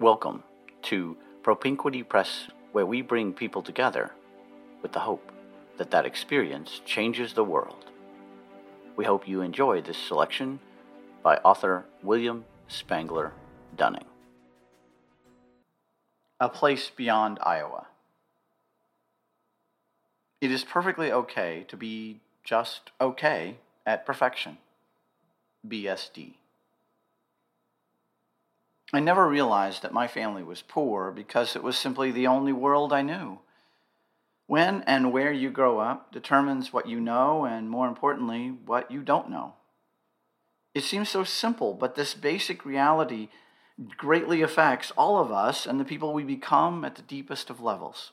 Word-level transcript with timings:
Welcome 0.00 0.44
to 0.84 1.14
Propinquity 1.42 2.02
Press, 2.02 2.48
where 2.72 2.86
we 2.86 3.02
bring 3.02 3.34
people 3.34 3.60
together 3.60 4.12
with 4.80 4.92
the 4.92 5.00
hope 5.00 5.30
that 5.76 5.90
that 5.90 6.06
experience 6.06 6.80
changes 6.86 7.34
the 7.34 7.44
world. 7.44 7.84
We 8.96 9.04
hope 9.04 9.28
you 9.28 9.42
enjoy 9.42 9.82
this 9.82 9.98
selection 9.98 10.58
by 11.22 11.36
author 11.44 11.84
William 12.02 12.46
Spangler 12.66 13.34
Dunning. 13.76 14.06
A 16.40 16.48
Place 16.48 16.90
Beyond 16.96 17.38
Iowa. 17.42 17.88
It 20.40 20.50
is 20.50 20.64
perfectly 20.64 21.12
okay 21.12 21.66
to 21.68 21.76
be 21.76 22.20
just 22.42 22.90
okay 23.02 23.58
at 23.84 24.06
perfection. 24.06 24.56
BSD. 25.68 26.39
I 28.92 29.00
never 29.00 29.28
realized 29.28 29.82
that 29.82 29.92
my 29.92 30.08
family 30.08 30.42
was 30.42 30.62
poor 30.62 31.12
because 31.12 31.54
it 31.54 31.62
was 31.62 31.78
simply 31.78 32.10
the 32.10 32.26
only 32.26 32.52
world 32.52 32.92
I 32.92 33.02
knew. 33.02 33.38
When 34.46 34.82
and 34.82 35.12
where 35.12 35.32
you 35.32 35.50
grow 35.50 35.78
up 35.78 36.12
determines 36.12 36.72
what 36.72 36.88
you 36.88 36.98
know 36.98 37.44
and, 37.44 37.70
more 37.70 37.86
importantly, 37.86 38.48
what 38.48 38.90
you 38.90 39.02
don't 39.02 39.30
know. 39.30 39.54
It 40.74 40.82
seems 40.82 41.08
so 41.08 41.22
simple, 41.22 41.72
but 41.72 41.94
this 41.94 42.14
basic 42.14 42.64
reality 42.64 43.28
greatly 43.96 44.42
affects 44.42 44.90
all 44.96 45.18
of 45.18 45.30
us 45.30 45.66
and 45.66 45.78
the 45.78 45.84
people 45.84 46.12
we 46.12 46.24
become 46.24 46.84
at 46.84 46.96
the 46.96 47.02
deepest 47.02 47.48
of 47.48 47.60
levels. 47.60 48.10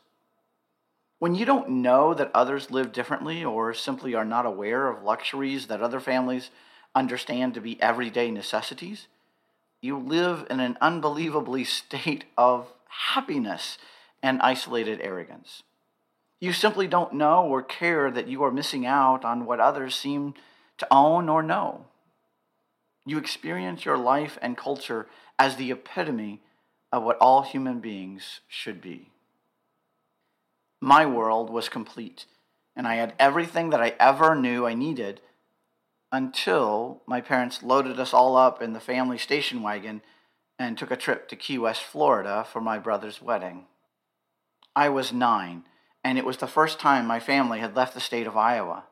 When 1.20 1.34
you 1.34 1.46
don't 1.46 1.70
know 1.70 2.14
that 2.14 2.30
others 2.36 2.70
live 2.70 2.92
differently 2.92 3.44
or 3.44 3.74
simply 3.74 4.14
are 4.14 4.26
not 4.26 4.46
aware 4.46 4.88
of 4.88 5.04
luxuries 5.04 5.66
that 5.68 5.82
other 5.82 6.00
families 6.00 6.52
understand 6.94 7.56
to 7.56 7.62
be 7.62 7.82
everyday 7.82 8.30
necessities, 8.30 9.08
you 9.82 9.98
live 9.98 10.48
in 10.50 10.60
an 10.60 10.78
unbelievably 10.82 11.64
state 11.64 12.26
of 12.38 12.72
happiness 13.14 13.78
and 14.24 14.42
isolated 14.42 15.00
arrogance. 15.02 15.64
You 16.40 16.54
simply 16.54 16.88
don't 16.88 17.14
know 17.14 17.46
or 17.46 17.64
care 17.64 18.12
that 18.12 18.28
you 18.28 18.44
are 18.44 18.52
missing 18.52 18.86
out 18.86 19.26
on 19.26 19.46
what 19.46 19.60
others 19.60 19.96
seem 19.96 20.34
to 20.78 20.88
own 20.92 21.30
or 21.30 21.42
know. 21.42 21.86
You 23.06 23.18
experience 23.18 23.86
your 23.86 23.98
life 23.98 24.38
and 24.42 24.58
culture 24.58 25.08
as 25.40 25.56
the 25.56 25.72
epitome 25.72 26.42
of 26.92 27.04
what 27.04 27.18
all 27.20 27.42
human 27.42 27.80
beings 27.80 28.42
should 28.48 28.82
be. 28.82 29.12
My 30.80 31.06
world 31.06 31.50
was 31.50 31.70
complete, 31.70 32.26
and 32.76 32.88
I 32.88 32.96
had 32.96 33.14
everything 33.18 33.72
that 33.72 33.82
I 33.82 33.96
ever 34.00 34.36
knew 34.36 34.66
I 34.66 34.74
needed 34.74 35.22
until 36.12 37.02
my 37.06 37.22
parents 37.22 37.64
loaded 37.64 38.00
us 38.00 38.14
all 38.14 38.36
up 38.36 38.62
in 38.62 38.74
the 38.74 38.80
family 38.80 39.18
station 39.18 39.62
wagon 39.62 40.02
and 40.60 40.78
took 40.78 40.92
a 40.92 40.98
trip 40.98 41.28
to 41.28 41.36
Key 41.36 41.58
West, 41.58 41.84
Florida 41.84 42.46
for 42.52 42.62
my 42.62 42.80
brother's 42.80 43.22
wedding. 43.22 43.66
I 44.76 44.90
was 44.90 45.12
nine, 45.12 45.64
and 46.04 46.18
it 46.18 46.26
was 46.26 46.38
the 46.38 46.48
first 46.48 46.80
time 46.80 47.06
my 47.06 47.20
family 47.20 47.60
had 47.60 47.76
left 47.76 47.94
the 47.94 48.00
state 48.00 48.28
of 48.28 48.38
Iowa. 48.38 48.86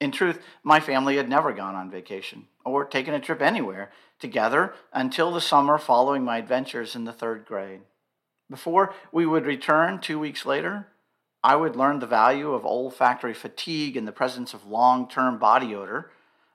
In 0.00 0.12
truth, 0.12 0.40
my 0.62 0.78
family 0.78 1.16
had 1.16 1.28
never 1.28 1.52
gone 1.52 1.74
on 1.74 1.90
vacation 1.90 2.48
or 2.64 2.84
taken 2.84 3.14
a 3.14 3.20
trip 3.20 3.40
anywhere 3.40 3.90
together 4.18 4.74
until 4.92 5.32
the 5.32 5.40
summer 5.40 5.78
following 5.78 6.22
my 6.22 6.38
adventures 6.38 6.94
in 6.94 7.04
the 7.04 7.12
third 7.12 7.46
grade. 7.46 7.80
Before 8.50 8.94
we 9.10 9.26
would 9.26 9.46
return 9.46 9.98
two 9.98 10.18
weeks 10.18 10.44
later, 10.44 10.88
I 11.42 11.56
would 11.56 11.76
learn 11.76 12.00
the 12.00 12.06
value 12.06 12.52
of 12.52 12.66
olfactory 12.66 13.34
fatigue 13.34 13.96
in 13.96 14.04
the 14.04 14.12
presence 14.12 14.52
of 14.52 14.66
long 14.66 15.08
term 15.08 15.38
body 15.38 15.74
odor 15.74 16.10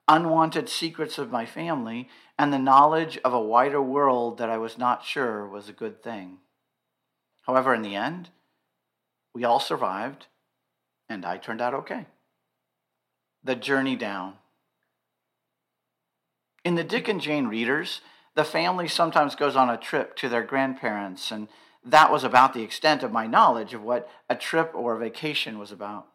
unwanted 0.07 0.69
secrets 0.69 1.17
of 1.17 1.31
my 1.31 1.45
family, 1.45 2.09
and 2.37 2.51
the 2.51 2.59
knowledge 2.59 3.17
of 3.23 3.33
a 3.33 3.41
wider 3.41 3.81
world 3.81 4.37
that 4.37 4.49
I 4.49 4.57
was 4.57 4.77
not 4.77 5.05
sure 5.05 5.47
was 5.47 5.69
a 5.69 5.73
good 5.73 6.01
thing. 6.03 6.39
However, 7.43 7.73
in 7.73 7.81
the 7.81 7.95
end, 7.95 8.29
we 9.33 9.43
all 9.43 9.59
survived, 9.59 10.27
and 11.09 11.25
I 11.25 11.37
turned 11.37 11.61
out 11.61 11.73
okay. 11.73 12.07
The 13.43 13.55
Journey 13.55 13.95
Down. 13.95 14.35
In 16.63 16.75
the 16.75 16.83
Dick 16.83 17.07
and 17.07 17.19
Jane 17.19 17.47
readers, 17.47 18.01
the 18.35 18.43
family 18.43 18.87
sometimes 18.87 19.35
goes 19.35 19.55
on 19.55 19.69
a 19.69 19.77
trip 19.77 20.15
to 20.17 20.29
their 20.29 20.43
grandparents, 20.43 21.31
and 21.31 21.47
that 21.83 22.11
was 22.11 22.23
about 22.23 22.53
the 22.53 22.61
extent 22.61 23.01
of 23.01 23.11
my 23.11 23.25
knowledge 23.25 23.73
of 23.73 23.81
what 23.81 24.09
a 24.29 24.35
trip 24.35 24.71
or 24.75 24.95
a 24.95 24.99
vacation 24.99 25.57
was 25.57 25.71
about. 25.71 26.07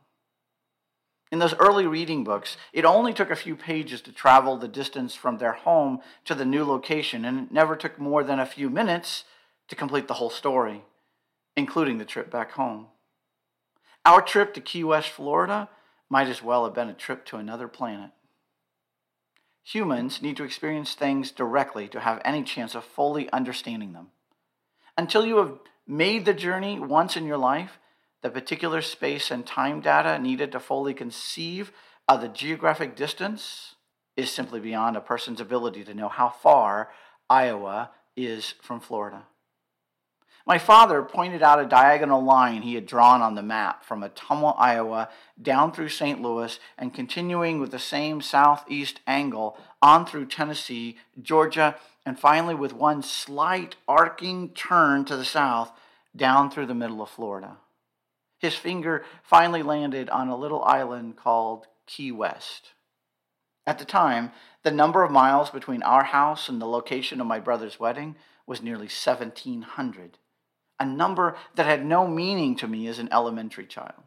In 1.33 1.41
those 1.41 1.55
early 1.55 1.87
reading 1.87 2.23
books, 2.23 2.57
it 2.73 2.85
only 2.85 3.13
took 3.13 3.31
a 3.31 3.37
few 3.37 3.57
pages 3.57 4.01
to 4.03 4.13
travel 4.13 4.57
the 4.57 4.69
distance 4.69 5.15
from 5.15 5.39
their 5.39 5.53
home 5.53 6.01
to 6.25 6.35
the 6.35 6.45
new 6.45 6.65
location, 6.65 7.25
and 7.25 7.39
it 7.41 7.53
never 7.53 7.75
took 7.75 7.99
more 7.99 8.23
than 8.23 8.39
a 8.39 8.47
few 8.47 8.71
minutes 8.71 9.25
to 9.69 9.75
complete 9.75 10.07
the 10.07 10.15
whole 10.15 10.31
story, 10.31 10.85
including 11.57 11.99
the 11.99 12.05
trip 12.05 12.31
back 12.31 12.53
home. 12.53 12.87
Our 14.05 14.23
trip 14.23 14.55
to 14.55 14.61
Key 14.61 14.85
West, 14.85 15.09
Florida, 15.09 15.69
might 16.09 16.29
as 16.29 16.43
well 16.43 16.65
have 16.65 16.75
been 16.75 16.89
a 16.89 16.95
trip 16.95 17.25
to 17.27 17.39
another 17.39 17.67
planet. 17.67 18.11
Humans 19.65 20.23
need 20.23 20.37
to 20.37 20.45
experience 20.45 20.95
things 20.95 21.33
directly 21.33 21.89
to 21.89 21.99
have 21.99 22.23
any 22.25 22.45
chance 22.45 22.77
of 22.77 22.85
fully 22.85 23.29
understanding 23.33 23.95
them. 23.95 24.09
Until 24.97 25.27
you 25.27 25.39
have 25.39 25.59
made 25.89 26.25
the 26.25 26.35
journey 26.35 26.79
once 26.79 27.17
in 27.17 27.27
your 27.27 27.37
life, 27.37 27.79
the 28.23 28.31
particular 28.31 28.83
space 28.83 29.31
and 29.31 29.47
time 29.47 29.81
data 29.81 30.19
needed 30.19 30.53
to 30.53 30.61
fully 30.61 30.95
conceive 30.95 31.73
of 32.09 32.21
the 32.21 32.29
geographic 32.29 32.97
distance 32.97 33.75
is 34.17 34.31
simply 34.31 34.61
beyond 34.61 34.97
a 34.97 35.01
person's 35.01 35.41
ability 35.41 35.85
to 35.85 35.95
know 35.95 36.09
how 36.09 36.29
far 36.29 36.91
Iowa 37.29 37.91
is 38.17 38.55
from 38.63 38.81
Florida. 38.81 39.25
My 40.47 40.59
father 40.59 41.03
pointed 41.03 41.43
out 41.43 41.61
a 41.61 41.67
diagonal 41.67 42.23
line 42.23 42.63
he 42.63 42.77
had 42.77 42.87
drawn 42.87 43.21
on 43.21 43.35
the 43.35 43.43
map 43.43 43.85
from 43.85 44.03
Ottumwa, 44.03 44.55
Iowa, 44.57 45.09
down 45.41 45.73
through 45.73 45.89
St. 45.89 46.23
Louis, 46.23 46.61
and 46.79 46.95
continuing 46.95 47.59
with 47.59 47.73
the 47.73 47.81
same 47.81 48.21
southeast 48.21 49.01
angle 49.09 49.59
on 49.83 50.07
through 50.07 50.27
Tennessee, 50.27 50.99
Georgia, 51.21 51.75
and 52.07 52.19
finally 52.19 52.55
with 52.55 52.73
one 52.73 53.03
slight 53.03 53.75
arcing 53.89 54.51
turn 54.51 55.05
to 55.07 55.17
the 55.17 55.25
south 55.25 55.73
down 56.15 56.49
through 56.49 56.67
the 56.67 56.75
middle 56.75 57.03
of 57.03 57.11
Florida. 57.11 57.57
His 58.39 58.55
finger 58.55 59.05
finally 59.23 59.63
landed 59.63 60.11
on 60.11 60.29
a 60.29 60.37
little 60.37 60.63
island 60.65 61.17
called 61.17 61.67
Key 61.87 62.13
West. 62.13 62.73
At 63.67 63.79
the 63.79 63.85
time, 63.85 64.33
the 64.63 64.71
number 64.71 65.03
of 65.03 65.11
miles 65.11 65.51
between 65.51 65.83
our 65.83 66.05
house 66.05 66.49
and 66.49 66.61
the 66.61 66.67
location 66.67 67.21
of 67.21 67.27
my 67.27 67.41
brother's 67.41 67.81
wedding 67.81 68.17
was 68.47 68.63
nearly 68.63 68.87
1,700, 68.87 70.19
a 70.79 70.87
number 70.87 71.37
that 71.55 71.67
had 71.67 71.85
no 71.85 72.07
meaning 72.07 72.55
to 72.57 72.69
me 72.69 72.87
as 72.87 72.99
an 72.99 73.09
elementary 73.11 73.67
child. 73.67 74.05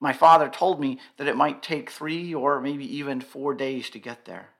My 0.00 0.12
father 0.12 0.48
told 0.48 0.80
me 0.80 0.98
that 1.16 1.26
it 1.26 1.36
might 1.36 1.62
take 1.62 1.90
three 1.90 2.32
or 2.32 2.60
maybe 2.60 2.84
even 2.96 3.20
four 3.20 3.54
days 3.54 3.90
to 3.90 3.98
get 3.98 4.24
there. 4.24 4.50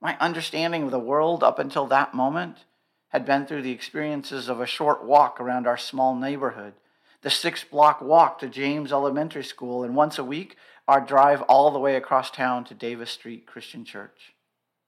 My 0.00 0.16
understanding 0.18 0.84
of 0.84 0.90
the 0.90 0.98
world 0.98 1.42
up 1.42 1.58
until 1.58 1.86
that 1.88 2.14
moment 2.14 2.64
had 3.08 3.26
been 3.26 3.46
through 3.46 3.62
the 3.62 3.72
experiences 3.72 4.48
of 4.48 4.60
a 4.60 4.66
short 4.66 5.04
walk 5.04 5.40
around 5.40 5.66
our 5.66 5.76
small 5.76 6.14
neighborhood 6.14 6.74
the 7.22 7.30
six 7.30 7.64
block 7.64 8.00
walk 8.00 8.38
to 8.38 8.48
James 8.48 8.92
Elementary 8.92 9.44
School, 9.44 9.82
and 9.82 9.96
once 9.96 10.18
a 10.18 10.24
week, 10.24 10.56
our 10.86 11.00
drive 11.00 11.42
all 11.42 11.70
the 11.70 11.78
way 11.78 11.96
across 11.96 12.30
town 12.30 12.64
to 12.64 12.74
Davis 12.74 13.10
Street 13.10 13.46
Christian 13.46 13.84
Church. 13.84 14.34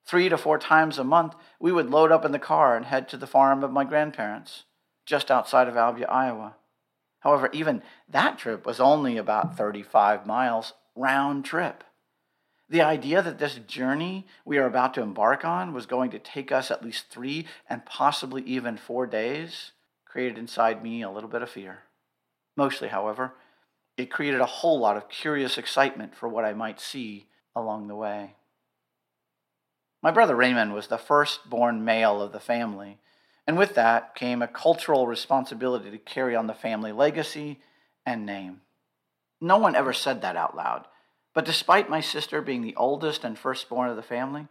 Three 0.07 0.29
to 0.29 0.39
four 0.39 0.59
times 0.59 0.99
a 0.99 1.05
month, 1.05 1.35
we 1.59 1.73
would 1.73 1.91
load 1.91 2.11
up 2.11 2.25
in 2.25 2.33
the 2.33 2.39
car 2.39 2.77
and 2.77 2.87
head 2.87 3.09
to 3.09 3.17
the 3.17 3.27
farm 3.27 3.63
of 3.63 3.73
my 3.73 3.85
grandparents, 3.85 4.65
just 5.05 5.31
outside 5.31 5.69
of 5.69 5.75
Albia, 5.75 6.09
Iowa. 6.09 6.57
However, 7.21 7.51
even 7.53 7.83
that 8.09 8.39
trip 8.39 8.65
was 8.65 8.81
only 8.81 9.17
about 9.17 9.57
35 9.57 10.27
miles 10.27 10.73
round 10.97 11.45
trip. 11.45 11.85
The 12.69 12.81
idea 12.81 13.21
that 13.21 13.39
this 13.39 13.57
journey 13.57 14.27
we 14.45 14.57
are 14.57 14.67
about 14.67 14.95
to 14.95 15.03
embark 15.03 15.45
on 15.45 15.75
was 15.75 15.87
going 15.87 16.11
to 16.13 16.19
take 16.19 16.53
us 16.53 16.71
at 16.71 16.85
least 16.85 17.11
three 17.11 17.47
and 17.69 17.85
possibly 17.85 18.43
even 18.43 18.77
four 18.77 19.07
days 19.07 19.73
created 20.05 20.39
inside 20.39 20.83
me 20.83 21.03
a 21.03 21.11
little 21.11 21.29
bit 21.29 21.43
of 21.43 21.51
fear. 21.51 21.81
Mostly, 22.57 22.89
however, 22.89 23.35
it 23.97 24.11
created 24.11 24.41
a 24.41 24.47
whole 24.47 24.79
lot 24.79 24.97
of 24.97 25.09
curious 25.09 25.59
excitement 25.59 26.15
for 26.15 26.29
what 26.29 26.45
I 26.45 26.53
might 26.53 26.81
see 26.81 27.27
along 27.55 27.89
the 27.89 27.95
way. 27.95 28.35
My 30.03 30.11
brother 30.11 30.35
Raymond 30.35 30.73
was 30.73 30.87
the 30.87 30.99
first-born 30.99 31.85
male 31.85 32.23
of 32.23 32.33
the 32.33 32.41
family, 32.41 32.99
and 33.47 33.59
with 33.59 33.75
that 33.75 34.15
came 34.15 34.41
a 34.41 34.49
cultural 34.49 35.07
responsibility 35.07 35.91
to 35.91 35.99
carry 35.99 36.35
on 36.35 36.47
the 36.47 36.55
family 36.55 36.93
legacy 36.93 37.61
and 38.07 38.25
name. 38.25 38.63
No 39.41 39.59
one 39.59 39.75
ever 39.75 39.93
said 39.93 40.23
that 40.23 40.37
out 40.37 40.57
loud, 40.57 40.87
but 41.35 41.45
despite 41.45 41.91
my 41.91 42.01
sister 42.01 42.41
being 42.41 42.63
the 42.63 42.77
oldest 42.77 43.25
and 43.25 43.39
firstborn 43.39 43.91
of 43.91 43.97
the 43.97 44.03
family, 44.03 44.49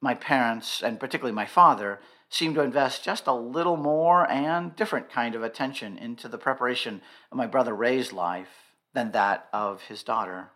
my 0.00 0.14
parents, 0.14 0.82
and 0.82 0.98
particularly 0.98 1.34
my 1.34 1.46
father, 1.46 2.00
seemed 2.32 2.54
to 2.54 2.62
invest 2.62 3.04
just 3.04 3.26
a 3.26 3.34
little 3.34 3.76
more 3.76 4.28
and 4.30 4.74
different 4.74 5.10
kind 5.10 5.34
of 5.34 5.42
attention 5.42 5.98
into 5.98 6.28
the 6.28 6.38
preparation 6.38 7.02
of 7.30 7.36
my 7.36 7.46
brother 7.46 7.74
Ray's 7.74 8.12
life 8.12 8.48
than 8.94 9.12
that 9.12 9.48
of 9.52 9.82
his 9.82 10.02
daughter. 10.02 10.50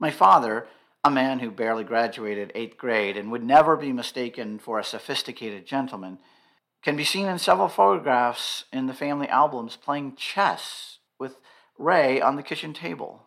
My 0.00 0.10
father, 0.10 0.66
a 1.04 1.10
man 1.10 1.38
who 1.38 1.50
barely 1.50 1.84
graduated 1.84 2.50
eighth 2.54 2.76
grade 2.76 3.16
and 3.16 3.30
would 3.30 3.44
never 3.44 3.76
be 3.76 3.92
mistaken 3.92 4.58
for 4.58 4.78
a 4.78 4.84
sophisticated 4.84 5.64
gentleman, 5.64 6.18
can 6.82 6.96
be 6.96 7.04
seen 7.04 7.28
in 7.28 7.38
several 7.38 7.68
photographs 7.68 8.64
in 8.72 8.86
the 8.86 8.94
family 8.94 9.28
albums 9.28 9.76
playing 9.76 10.16
chess 10.16 10.98
with 11.20 11.36
Ray 11.78 12.20
on 12.20 12.34
the 12.34 12.42
kitchen 12.42 12.72
table. 12.74 13.22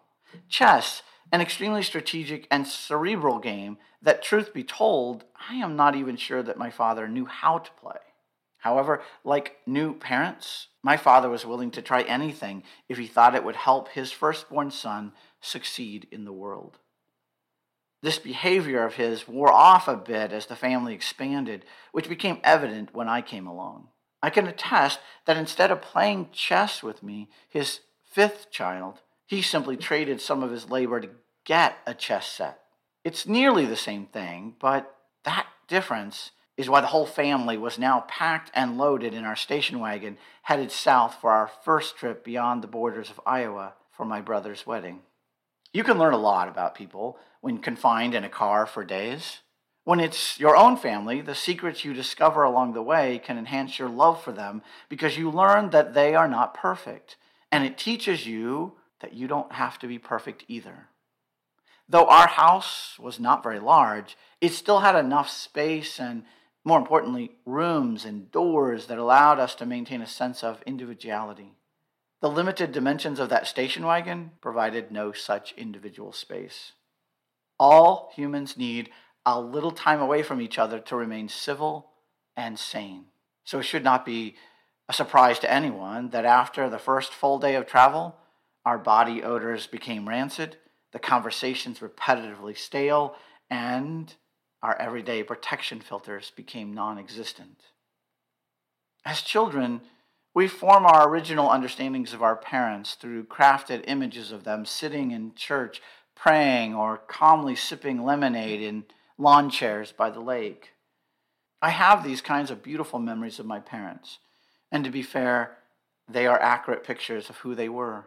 Chess, 0.49 1.01
an 1.31 1.41
extremely 1.41 1.83
strategic 1.83 2.47
and 2.51 2.67
cerebral 2.67 3.39
game 3.39 3.77
that, 4.01 4.21
truth 4.21 4.53
be 4.53 4.63
told, 4.63 5.25
I 5.49 5.55
am 5.55 5.75
not 5.75 5.95
even 5.95 6.17
sure 6.17 6.43
that 6.43 6.57
my 6.57 6.69
father 6.69 7.07
knew 7.07 7.25
how 7.25 7.57
to 7.59 7.71
play. 7.71 7.97
However, 8.59 9.01
like 9.23 9.57
new 9.65 9.93
parents, 9.93 10.67
my 10.81 10.97
father 10.97 11.29
was 11.29 11.45
willing 11.45 11.71
to 11.71 11.81
try 11.81 12.01
anything 12.01 12.63
if 12.89 12.97
he 12.97 13.05
thought 13.05 13.35
it 13.35 13.43
would 13.43 13.55
help 13.55 13.89
his 13.89 14.11
firstborn 14.11 14.71
son 14.71 15.13
succeed 15.39 16.07
in 16.11 16.25
the 16.25 16.33
world. 16.33 16.79
This 18.01 18.19
behavior 18.19 18.83
of 18.83 18.95
his 18.95 19.27
wore 19.27 19.51
off 19.51 19.87
a 19.87 19.95
bit 19.95 20.31
as 20.31 20.45
the 20.45 20.55
family 20.55 20.93
expanded, 20.93 21.65
which 21.91 22.09
became 22.09 22.39
evident 22.43 22.93
when 22.93 23.09
I 23.09 23.21
came 23.21 23.47
along. 23.47 23.87
I 24.21 24.29
can 24.29 24.47
attest 24.47 24.99
that 25.25 25.37
instead 25.37 25.71
of 25.71 25.81
playing 25.81 26.29
chess 26.31 26.81
with 26.81 27.03
me, 27.03 27.29
his 27.49 27.81
fifth 28.03 28.51
child, 28.51 29.01
he 29.25 29.41
simply 29.41 29.77
traded 29.77 30.21
some 30.21 30.43
of 30.43 30.51
his 30.51 30.69
labor 30.69 30.99
to 30.99 31.09
get 31.45 31.77
a 31.85 31.93
chess 31.93 32.27
set. 32.27 32.59
It's 33.03 33.27
nearly 33.27 33.65
the 33.65 33.75
same 33.75 34.07
thing, 34.07 34.55
but 34.59 34.95
that 35.23 35.47
difference 35.67 36.31
is 36.57 36.69
why 36.69 36.81
the 36.81 36.87
whole 36.87 37.05
family 37.05 37.57
was 37.57 37.77
now 37.77 38.05
packed 38.07 38.49
and 38.53 38.77
loaded 38.77 39.13
in 39.13 39.25
our 39.25 39.35
station 39.35 39.79
wagon, 39.79 40.17
headed 40.43 40.71
south 40.71 41.17
for 41.19 41.31
our 41.31 41.49
first 41.63 41.97
trip 41.97 42.23
beyond 42.23 42.63
the 42.63 42.67
borders 42.67 43.09
of 43.09 43.19
Iowa 43.25 43.73
for 43.91 44.05
my 44.05 44.21
brother's 44.21 44.65
wedding. 44.65 45.01
You 45.73 45.83
can 45.83 45.97
learn 45.97 46.13
a 46.13 46.17
lot 46.17 46.47
about 46.47 46.75
people 46.75 47.17
when 47.41 47.57
confined 47.57 48.15
in 48.15 48.23
a 48.23 48.29
car 48.29 48.65
for 48.65 48.85
days. 48.85 49.39
When 49.83 49.99
it's 49.99 50.39
your 50.39 50.55
own 50.55 50.77
family, 50.77 51.21
the 51.21 51.35
secrets 51.35 51.83
you 51.83 51.93
discover 51.93 52.43
along 52.43 52.73
the 52.73 52.81
way 52.81 53.19
can 53.23 53.37
enhance 53.37 53.77
your 53.77 53.89
love 53.89 54.23
for 54.23 54.31
them 54.31 54.63
because 54.89 55.17
you 55.17 55.29
learn 55.29 55.69
that 55.71 55.93
they 55.93 56.15
are 56.15 56.27
not 56.27 56.53
perfect. 56.53 57.17
And 57.51 57.63
it 57.63 57.77
teaches 57.77 58.25
you 58.25 58.73
that 59.05 59.13
you 59.13 59.27
don't 59.27 59.51
have 59.51 59.77
to 59.77 59.87
be 59.87 59.99
perfect 59.99 60.45
either. 60.47 60.87
Though 61.87 62.07
our 62.07 62.27
house 62.27 62.97
was 62.97 63.19
not 63.19 63.43
very 63.43 63.59
large, 63.59 64.17
it 64.41 64.49
still 64.49 64.79
had 64.79 64.95
enough 64.95 65.29
space 65.29 65.99
and 65.99 66.23
more 66.63 66.79
importantly, 66.79 67.33
rooms 67.45 68.03
and 68.03 68.31
doors 68.31 68.87
that 68.87 68.97
allowed 68.97 69.37
us 69.37 69.53
to 69.55 69.67
maintain 69.67 70.01
a 70.01 70.07
sense 70.07 70.43
of 70.43 70.63
individuality. 70.65 71.53
The 72.21 72.31
limited 72.31 72.71
dimensions 72.71 73.19
of 73.19 73.29
that 73.29 73.45
station 73.45 73.85
wagon 73.85 74.31
provided 74.41 74.91
no 74.91 75.11
such 75.11 75.53
individual 75.55 76.11
space. 76.11 76.71
All 77.59 78.11
humans 78.15 78.57
need 78.57 78.89
a 79.23 79.39
little 79.39 79.69
time 79.69 80.01
away 80.01 80.23
from 80.23 80.41
each 80.41 80.57
other 80.57 80.79
to 80.79 80.95
remain 80.95 81.29
civil 81.29 81.91
and 82.35 82.57
sane. 82.57 83.05
So 83.43 83.59
it 83.59 83.63
should 83.63 83.83
not 83.83 84.03
be 84.03 84.35
a 84.89 84.93
surprise 84.93 85.37
to 85.39 85.51
anyone 85.51 86.09
that 86.09 86.25
after 86.25 86.67
the 86.67 86.79
first 86.79 87.13
full 87.13 87.37
day 87.37 87.53
of 87.53 87.67
travel, 87.67 88.15
our 88.65 88.77
body 88.77 89.23
odors 89.23 89.67
became 89.67 90.09
rancid, 90.09 90.57
the 90.91 90.99
conversations 90.99 91.79
repetitively 91.79 92.57
stale, 92.57 93.15
and 93.49 94.15
our 94.63 94.75
everyday 94.81 95.21
protection 95.21 95.79
filters 95.79 96.31
became 96.35 96.73
non 96.73 96.97
existent. 96.97 97.61
As 99.05 99.21
children, 99.21 99.81
we 100.33 100.47
form 100.47 100.85
our 100.85 101.07
original 101.07 101.49
understandings 101.49 102.13
of 102.13 102.23
our 102.23 102.35
parents 102.35 102.95
through 102.95 103.25
crafted 103.25 103.83
images 103.87 104.31
of 104.31 104.43
them 104.43 104.65
sitting 104.65 105.11
in 105.11 105.35
church, 105.35 105.81
praying, 106.15 106.73
or 106.73 106.97
calmly 106.97 107.55
sipping 107.55 108.03
lemonade 108.03 108.61
in 108.61 108.85
lawn 109.17 109.49
chairs 109.49 109.91
by 109.91 110.09
the 110.09 110.19
lake. 110.19 110.71
I 111.61 111.69
have 111.69 112.03
these 112.03 112.21
kinds 112.21 112.51
of 112.51 112.63
beautiful 112.63 112.99
memories 112.99 113.39
of 113.39 113.45
my 113.45 113.59
parents, 113.59 114.19
and 114.71 114.83
to 114.83 114.89
be 114.89 115.03
fair, 115.03 115.57
they 116.09 116.27
are 116.27 116.41
accurate 116.41 116.83
pictures 116.83 117.29
of 117.29 117.37
who 117.37 117.55
they 117.55 117.69
were. 117.69 118.05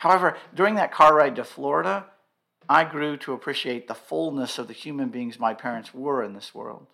However, 0.00 0.38
during 0.54 0.76
that 0.76 0.92
car 0.92 1.14
ride 1.14 1.36
to 1.36 1.44
Florida, 1.44 2.06
I 2.66 2.84
grew 2.84 3.18
to 3.18 3.34
appreciate 3.34 3.86
the 3.86 3.94
fullness 3.94 4.58
of 4.58 4.66
the 4.66 4.72
human 4.72 5.10
beings 5.10 5.38
my 5.38 5.52
parents 5.52 5.92
were 5.92 6.24
in 6.24 6.32
this 6.32 6.54
world. 6.54 6.86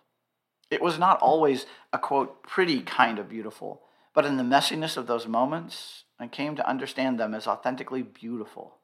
It 0.69 0.81
was 0.81 0.99
not 0.99 1.21
always 1.21 1.65
a 1.93 1.99
quote, 1.99 2.43
pretty 2.43 2.81
kind 2.81 3.17
of 3.17 3.29
beautiful, 3.29 3.81
but 4.13 4.25
in 4.25 4.35
the 4.35 4.43
messiness 4.43 4.97
of 4.97 5.07
those 5.07 5.25
moments, 5.25 6.03
I 6.19 6.27
came 6.27 6.57
to 6.57 6.67
understand 6.67 7.17
them 7.17 7.33
as 7.33 7.47
authentically 7.47 8.01
beautiful, 8.01 8.75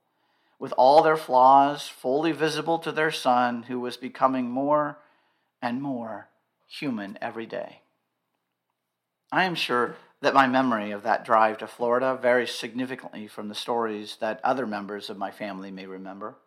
with 0.58 0.74
all 0.78 1.04
their 1.04 1.18
flaws 1.18 1.90
fully 1.90 2.32
visible 2.32 2.80
to 2.80 2.94
their 2.94 3.12
son, 3.12 3.64
who 3.64 3.82
was 3.82 3.98
becoming 3.98 4.50
more 4.50 5.00
and 5.62 5.82
more 5.82 6.30
human 6.66 7.18
every 7.22 7.46
day. 7.46 7.82
I 9.34 9.44
am 9.44 9.56
sure 9.56 9.98
that 10.24 10.34
my 10.34 10.48
memory 10.48 10.92
of 10.92 11.04
that 11.04 11.26
drive 11.26 11.58
to 11.58 11.68
Florida 11.68 12.18
varies 12.20 12.52
significantly 12.52 13.28
from 13.28 13.50
the 13.50 13.56
stories 13.56 14.16
that 14.22 14.40
other 14.42 14.66
members 14.66 15.10
of 15.10 15.18
my 15.18 15.30
family 15.30 15.70
may 15.70 15.86
remember. 15.86 16.38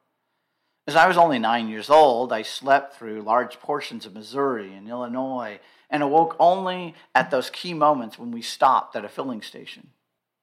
As 0.87 0.96
I 0.96 1.06
was 1.06 1.19
only 1.19 1.38
nine 1.38 1.69
years 1.69 1.90
old, 1.90 2.32
I 2.32 2.40
slept 2.40 2.94
through 2.94 3.20
large 3.20 3.61
portions 3.61 4.06
of 4.06 4.14
Missouri 4.14 4.73
and 4.73 4.88
Illinois 4.88 5.61
and 5.90 6.02
awoke 6.02 6.37
only 6.40 6.94
at 7.14 7.31
those 7.31 7.50
key 7.50 7.75
moments 7.75 8.19
when 8.19 8.31
we 8.31 8.40
stopped 8.40 8.96
at 8.96 9.05
a 9.05 9.11
filling 9.11 9.43
station. 9.43 9.90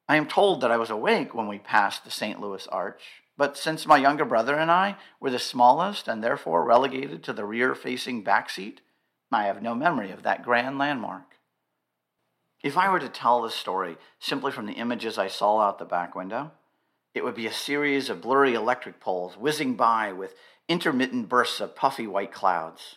I 0.07 0.17
am 0.17 0.27
told 0.27 0.61
that 0.61 0.71
I 0.71 0.77
was 0.77 0.91
awake 0.91 1.33
when 1.33 1.47
we 1.47 1.57
passed 1.57 2.05
the 2.05 2.11
St. 2.11 2.39
Louis 2.39 2.67
Arch, 2.67 3.01
but 3.35 3.57
since 3.57 3.87
my 3.87 3.97
younger 3.97 4.25
brother 4.25 4.53
and 4.53 4.69
I 4.69 4.97
were 5.19 5.31
the 5.31 5.39
smallest 5.39 6.07
and 6.07 6.23
therefore 6.23 6.63
relegated 6.63 7.23
to 7.23 7.33
the 7.33 7.45
rear 7.45 7.73
facing 7.73 8.21
back 8.21 8.51
seat, 8.51 8.81
I 9.31 9.45
have 9.45 9.63
no 9.63 9.73
memory 9.73 10.11
of 10.11 10.21
that 10.21 10.43
grand 10.43 10.77
landmark. 10.77 11.33
If 12.63 12.77
I 12.77 12.89
were 12.89 12.99
to 12.99 13.09
tell 13.09 13.41
this 13.41 13.55
story 13.55 13.97
simply 14.19 14.51
from 14.51 14.65
the 14.65 14.73
images 14.73 15.17
I 15.17 15.27
saw 15.27 15.59
out 15.59 15.79
the 15.79 15.85
back 15.85 16.15
window, 16.15 16.51
it 17.13 17.23
would 17.23 17.35
be 17.35 17.45
a 17.45 17.53
series 17.53 18.09
of 18.09 18.21
blurry 18.21 18.53
electric 18.53 19.01
poles 19.01 19.37
whizzing 19.37 19.75
by 19.75 20.13
with 20.13 20.33
intermittent 20.69 21.27
bursts 21.27 21.59
of 21.59 21.75
puffy 21.75 22.07
white 22.07 22.31
clouds. 22.31 22.95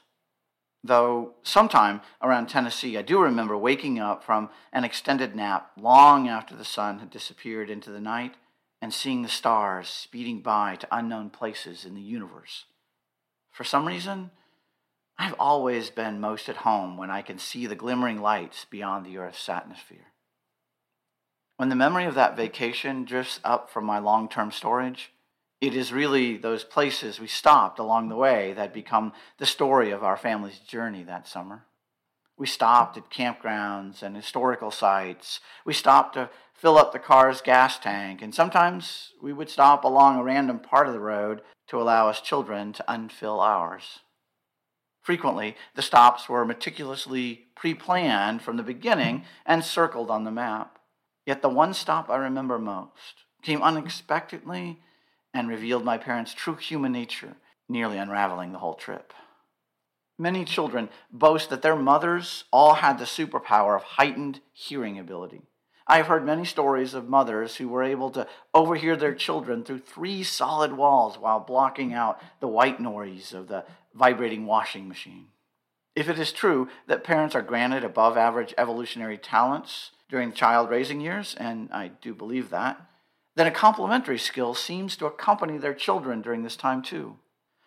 Though 0.84 1.34
sometime 1.42 2.00
around 2.22 2.46
Tennessee, 2.46 2.96
I 2.96 3.02
do 3.02 3.20
remember 3.20 3.56
waking 3.56 3.98
up 3.98 4.22
from 4.22 4.50
an 4.72 4.84
extended 4.84 5.34
nap 5.34 5.72
long 5.76 6.28
after 6.28 6.54
the 6.54 6.64
sun 6.64 7.00
had 7.00 7.10
disappeared 7.10 7.68
into 7.68 7.90
the 7.90 8.00
night 8.00 8.36
and 8.80 8.94
seeing 8.94 9.22
the 9.22 9.28
stars 9.28 9.88
speeding 9.88 10.42
by 10.42 10.76
to 10.76 10.96
unknown 10.96 11.30
places 11.30 11.84
in 11.84 11.96
the 11.96 12.00
universe. 12.00 12.66
For 13.50 13.64
some 13.64 13.84
reason, 13.84 14.30
I've 15.18 15.34
always 15.38 15.90
been 15.90 16.20
most 16.20 16.48
at 16.48 16.58
home 16.58 16.96
when 16.96 17.10
I 17.10 17.22
can 17.22 17.38
see 17.38 17.66
the 17.66 17.74
glimmering 17.74 18.20
lights 18.20 18.66
beyond 18.68 19.06
the 19.06 19.16
Earth's 19.18 19.48
atmosphere. 19.48 20.12
When 21.56 21.70
the 21.70 21.74
memory 21.74 22.04
of 22.04 22.14
that 22.14 22.36
vacation 22.36 23.04
drifts 23.04 23.40
up 23.42 23.70
from 23.70 23.84
my 23.84 23.98
long 23.98 24.28
term 24.28 24.50
storage, 24.50 25.12
it 25.60 25.74
is 25.74 25.92
really 25.92 26.36
those 26.36 26.64
places 26.64 27.18
we 27.18 27.26
stopped 27.26 27.78
along 27.78 28.08
the 28.08 28.16
way 28.16 28.52
that 28.52 28.74
become 28.74 29.14
the 29.38 29.46
story 29.46 29.90
of 29.90 30.04
our 30.04 30.18
family's 30.18 30.58
journey 30.58 31.02
that 31.04 31.26
summer. 31.26 31.64
We 32.36 32.46
stopped 32.46 32.98
at 32.98 33.08
campgrounds 33.08 34.02
and 34.02 34.14
historical 34.14 34.70
sites. 34.70 35.40
We 35.64 35.72
stopped 35.72 36.14
to 36.14 36.28
fill 36.52 36.76
up 36.76 36.92
the 36.92 36.98
car's 36.98 37.40
gas 37.40 37.78
tank, 37.78 38.20
and 38.20 38.34
sometimes 38.34 39.12
we 39.22 39.32
would 39.32 39.48
stop 39.48 39.84
along 39.84 40.18
a 40.18 40.24
random 40.24 40.58
part 40.58 40.86
of 40.86 40.92
the 40.92 41.00
road 41.00 41.40
to 41.68 41.80
allow 41.80 42.08
us 42.10 42.20
children 42.20 42.74
to 42.74 42.84
unfill 42.86 43.40
ours. 43.40 44.00
Frequently, 45.06 45.54
the 45.76 45.82
stops 45.82 46.28
were 46.28 46.44
meticulously 46.44 47.46
pre 47.54 47.74
planned 47.74 48.42
from 48.42 48.56
the 48.56 48.64
beginning 48.64 49.22
and 49.46 49.62
circled 49.62 50.10
on 50.10 50.24
the 50.24 50.32
map. 50.32 50.80
Yet 51.24 51.42
the 51.42 51.48
one 51.48 51.74
stop 51.74 52.10
I 52.10 52.16
remember 52.16 52.58
most 52.58 53.22
came 53.40 53.62
unexpectedly 53.62 54.82
and 55.32 55.48
revealed 55.48 55.84
my 55.84 55.96
parents' 55.96 56.34
true 56.34 56.56
human 56.56 56.90
nature, 56.90 57.36
nearly 57.68 57.98
unraveling 57.98 58.50
the 58.50 58.58
whole 58.58 58.74
trip. 58.74 59.12
Many 60.18 60.44
children 60.44 60.88
boast 61.12 61.50
that 61.50 61.62
their 61.62 61.76
mothers 61.76 62.42
all 62.50 62.74
had 62.74 62.98
the 62.98 63.04
superpower 63.04 63.76
of 63.76 63.84
heightened 63.84 64.40
hearing 64.52 64.98
ability. 64.98 65.42
I 65.86 65.98
have 65.98 66.08
heard 66.08 66.26
many 66.26 66.44
stories 66.44 66.94
of 66.94 67.08
mothers 67.08 67.54
who 67.54 67.68
were 67.68 67.84
able 67.84 68.10
to 68.10 68.26
overhear 68.52 68.96
their 68.96 69.14
children 69.14 69.62
through 69.62 69.78
three 69.78 70.24
solid 70.24 70.72
walls 70.72 71.16
while 71.16 71.38
blocking 71.38 71.94
out 71.94 72.20
the 72.40 72.48
white 72.48 72.80
noise 72.80 73.32
of 73.32 73.46
the 73.46 73.64
vibrating 73.96 74.46
washing 74.46 74.88
machine. 74.88 75.28
If 75.94 76.08
it 76.08 76.18
is 76.18 76.32
true 76.32 76.68
that 76.86 77.04
parents 77.04 77.34
are 77.34 77.42
granted 77.42 77.82
above 77.82 78.16
average 78.16 78.54
evolutionary 78.58 79.16
talents 79.16 79.92
during 80.10 80.32
child 80.32 80.68
raising 80.68 81.00
years, 81.00 81.34
and 81.38 81.70
I 81.72 81.88
do 81.88 82.14
believe 82.14 82.50
that, 82.50 82.80
then 83.34 83.46
a 83.46 83.50
complementary 83.50 84.18
skill 84.18 84.54
seems 84.54 84.96
to 84.96 85.06
accompany 85.06 85.58
their 85.58 85.74
children 85.74 86.20
during 86.20 86.42
this 86.42 86.56
time 86.56 86.82
too. 86.82 87.16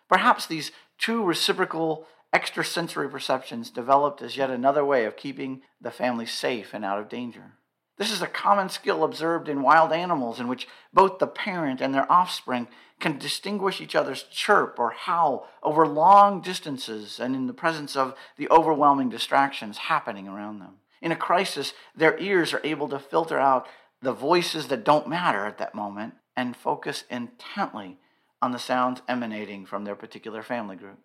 Perhaps 0.08 0.46
these 0.46 0.72
two 0.98 1.22
reciprocal 1.24 2.06
extrasensory 2.32 3.08
perceptions 3.08 3.70
developed 3.70 4.22
as 4.22 4.36
yet 4.36 4.50
another 4.50 4.84
way 4.84 5.04
of 5.04 5.16
keeping 5.16 5.62
the 5.80 5.90
family 5.90 6.26
safe 6.26 6.72
and 6.72 6.84
out 6.84 6.98
of 6.98 7.08
danger. 7.08 7.52
This 8.00 8.10
is 8.10 8.22
a 8.22 8.26
common 8.26 8.70
skill 8.70 9.04
observed 9.04 9.46
in 9.46 9.60
wild 9.60 9.92
animals 9.92 10.40
in 10.40 10.48
which 10.48 10.66
both 10.90 11.18
the 11.18 11.26
parent 11.26 11.82
and 11.82 11.92
their 11.92 12.10
offspring 12.10 12.66
can 12.98 13.18
distinguish 13.18 13.78
each 13.78 13.94
other's 13.94 14.22
chirp 14.22 14.78
or 14.78 14.92
howl 14.92 15.46
over 15.62 15.86
long 15.86 16.40
distances 16.40 17.20
and 17.20 17.36
in 17.36 17.46
the 17.46 17.52
presence 17.52 17.96
of 17.96 18.14
the 18.38 18.48
overwhelming 18.48 19.10
distractions 19.10 19.76
happening 19.76 20.26
around 20.26 20.60
them. 20.60 20.76
In 21.02 21.12
a 21.12 21.16
crisis, 21.16 21.74
their 21.94 22.18
ears 22.18 22.54
are 22.54 22.62
able 22.64 22.88
to 22.88 22.98
filter 22.98 23.38
out 23.38 23.66
the 24.00 24.14
voices 24.14 24.68
that 24.68 24.82
don't 24.82 25.06
matter 25.06 25.44
at 25.44 25.58
that 25.58 25.74
moment 25.74 26.14
and 26.34 26.56
focus 26.56 27.04
intently 27.10 27.98
on 28.40 28.52
the 28.52 28.58
sounds 28.58 29.02
emanating 29.08 29.66
from 29.66 29.84
their 29.84 29.94
particular 29.94 30.42
family 30.42 30.76
group. 30.76 31.00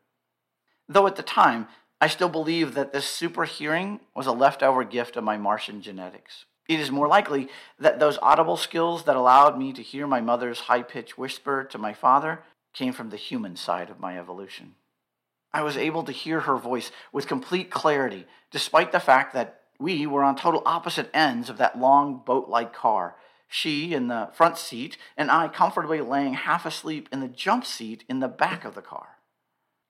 Though 0.88 1.08
at 1.08 1.18
the 1.18 1.24
time, 1.24 1.68
I 2.00 2.08
still 2.08 2.30
believe 2.30 2.74
that 2.76 2.94
this 2.94 3.06
super 3.06 3.44
hearing 3.44 4.00
was 4.16 4.28
a 4.28 4.32
leftover 4.32 4.86
gift 4.86 5.18
of 5.18 5.26
my 5.26 5.36
Martian 5.36 5.82
genetics. 5.82 6.46
It 6.68 6.80
is 6.80 6.92
more 6.92 7.08
likely 7.08 7.50
that 7.80 8.00
those 8.00 8.18
audible 8.22 8.58
skills 8.58 9.04
that 9.04 9.16
allowed 9.16 9.58
me 9.58 9.72
to 9.74 9.84
hear 9.84 10.08
my 10.08 10.22
mother's 10.22 10.62
high 10.62 10.82
pitched 10.82 11.18
whisper 11.18 11.64
to 11.66 11.78
my 11.78 11.94
father 11.94 12.42
came 12.74 12.92
from 12.92 13.10
the 13.10 13.18
human 13.18 13.56
side 13.56 13.90
of 13.90 14.00
my 14.00 14.18
evolution. 14.18 14.76
I 15.54 15.62
was 15.62 15.78
able 15.78 16.04
to 16.04 16.12
hear 16.12 16.42
her 16.42 16.58
voice 16.58 16.92
with 17.14 17.28
complete 17.28 17.70
clarity, 17.70 18.26
despite 18.52 18.92
the 18.92 19.00
fact 19.00 19.34
that 19.34 19.62
we 19.80 20.06
were 20.08 20.24
on 20.24 20.36
total 20.36 20.64
opposite 20.66 21.10
ends 21.14 21.50
of 21.50 21.58
that 21.58 21.80
long 21.80 22.22
boat 22.26 22.50
like 22.50 22.74
car. 22.74 23.16
She 23.48 23.94
in 23.94 24.08
the 24.08 24.30
front 24.34 24.58
seat, 24.58 24.98
and 25.16 25.30
I 25.30 25.48
comfortably 25.48 26.02
laying 26.02 26.34
half 26.34 26.66
asleep 26.66 27.08
in 27.12 27.20
the 27.20 27.28
jump 27.28 27.66
seat 27.66 28.04
in 28.10 28.20
the 28.20 28.28
back 28.28 28.66
of 28.66 28.76
the 28.76 28.82
car. 28.82 29.20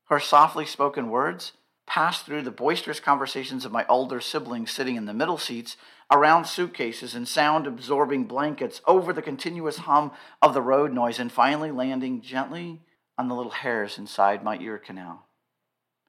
Her 0.05 0.19
softly 0.19 0.65
spoken 0.65 1.09
words 1.09 1.53
passed 1.87 2.25
through 2.25 2.41
the 2.41 2.51
boisterous 2.51 2.99
conversations 2.99 3.65
of 3.65 3.71
my 3.71 3.85
older 3.87 4.19
siblings 4.19 4.71
sitting 4.71 4.95
in 4.95 5.05
the 5.05 5.13
middle 5.13 5.37
seats 5.37 5.77
around 6.11 6.45
suitcases 6.45 7.15
and 7.15 7.27
sound 7.27 7.67
absorbing 7.67 8.25
blankets 8.25 8.81
over 8.85 9.13
the 9.13 9.21
continuous 9.21 9.77
hum 9.77 10.11
of 10.41 10.53
the 10.53 10.61
road 10.61 10.93
noise 10.93 11.19
and 11.19 11.31
finally 11.31 11.71
landing 11.71 12.21
gently 12.21 12.81
on 13.17 13.27
the 13.27 13.35
little 13.35 13.51
hairs 13.51 13.97
inside 13.97 14.43
my 14.43 14.57
ear 14.59 14.77
canal. 14.77 15.25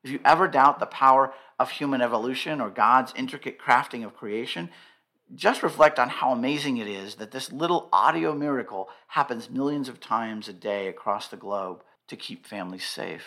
If 0.04 0.10
you 0.10 0.20
ever 0.24 0.48
doubt 0.48 0.78
the 0.78 0.86
power 0.86 1.32
of 1.58 1.70
human 1.70 2.00
evolution 2.00 2.60
or 2.60 2.70
God's 2.70 3.12
intricate 3.16 3.58
crafting 3.58 4.04
of 4.04 4.16
creation, 4.16 4.70
just 5.34 5.62
reflect 5.62 5.98
on 5.98 6.08
how 6.08 6.30
amazing 6.30 6.76
it 6.76 6.86
is 6.86 7.16
that 7.16 7.32
this 7.32 7.50
little 7.50 7.88
audio 7.92 8.32
miracle 8.34 8.88
happens 9.08 9.50
millions 9.50 9.88
of 9.88 9.98
times 9.98 10.48
a 10.48 10.52
day 10.52 10.86
across 10.86 11.28
the 11.28 11.36
globe 11.36 11.82
to 12.06 12.16
keep 12.16 12.46
families 12.46 12.84
safe. 12.84 13.24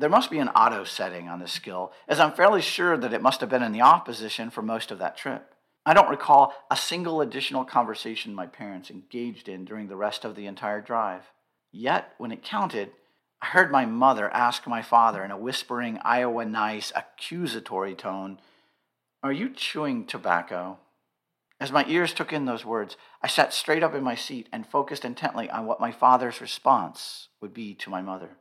There 0.00 0.08
must 0.08 0.30
be 0.30 0.38
an 0.38 0.48
auto 0.48 0.84
setting 0.84 1.28
on 1.28 1.40
this 1.40 1.52
skill, 1.52 1.92
as 2.08 2.18
I'm 2.18 2.32
fairly 2.32 2.62
sure 2.62 2.96
that 2.96 3.12
it 3.12 3.20
must 3.20 3.42
have 3.42 3.50
been 3.50 3.62
in 3.62 3.72
the 3.72 3.82
off 3.82 4.06
position 4.06 4.48
for 4.48 4.62
most 4.62 4.90
of 4.90 4.98
that 4.98 5.14
trip. 5.14 5.54
I 5.84 5.92
don't 5.92 6.08
recall 6.08 6.54
a 6.70 6.76
single 6.76 7.20
additional 7.20 7.66
conversation 7.66 8.34
my 8.34 8.46
parents 8.46 8.90
engaged 8.90 9.46
in 9.46 9.66
during 9.66 9.88
the 9.88 9.96
rest 9.96 10.24
of 10.24 10.36
the 10.36 10.46
entire 10.46 10.80
drive. 10.80 11.24
Yet, 11.70 12.14
when 12.16 12.32
it 12.32 12.42
counted, 12.42 12.92
I 13.42 13.48
heard 13.48 13.70
my 13.70 13.84
mother 13.84 14.30
ask 14.30 14.66
my 14.66 14.80
father 14.80 15.22
in 15.22 15.30
a 15.30 15.36
whispering, 15.36 15.98
Iowa 16.02 16.46
nice, 16.46 16.94
accusatory 16.96 17.94
tone, 17.94 18.40
Are 19.22 19.32
you 19.32 19.50
chewing 19.50 20.06
tobacco? 20.06 20.78
As 21.60 21.70
my 21.70 21.84
ears 21.86 22.14
took 22.14 22.32
in 22.32 22.46
those 22.46 22.64
words, 22.64 22.96
I 23.22 23.28
sat 23.28 23.52
straight 23.52 23.82
up 23.82 23.94
in 23.94 24.02
my 24.02 24.14
seat 24.14 24.48
and 24.50 24.66
focused 24.66 25.04
intently 25.04 25.50
on 25.50 25.66
what 25.66 25.78
my 25.78 25.92
father's 25.92 26.40
response 26.40 27.28
would 27.42 27.52
be 27.52 27.74
to 27.74 27.90
my 27.90 28.00
mother. 28.00 28.38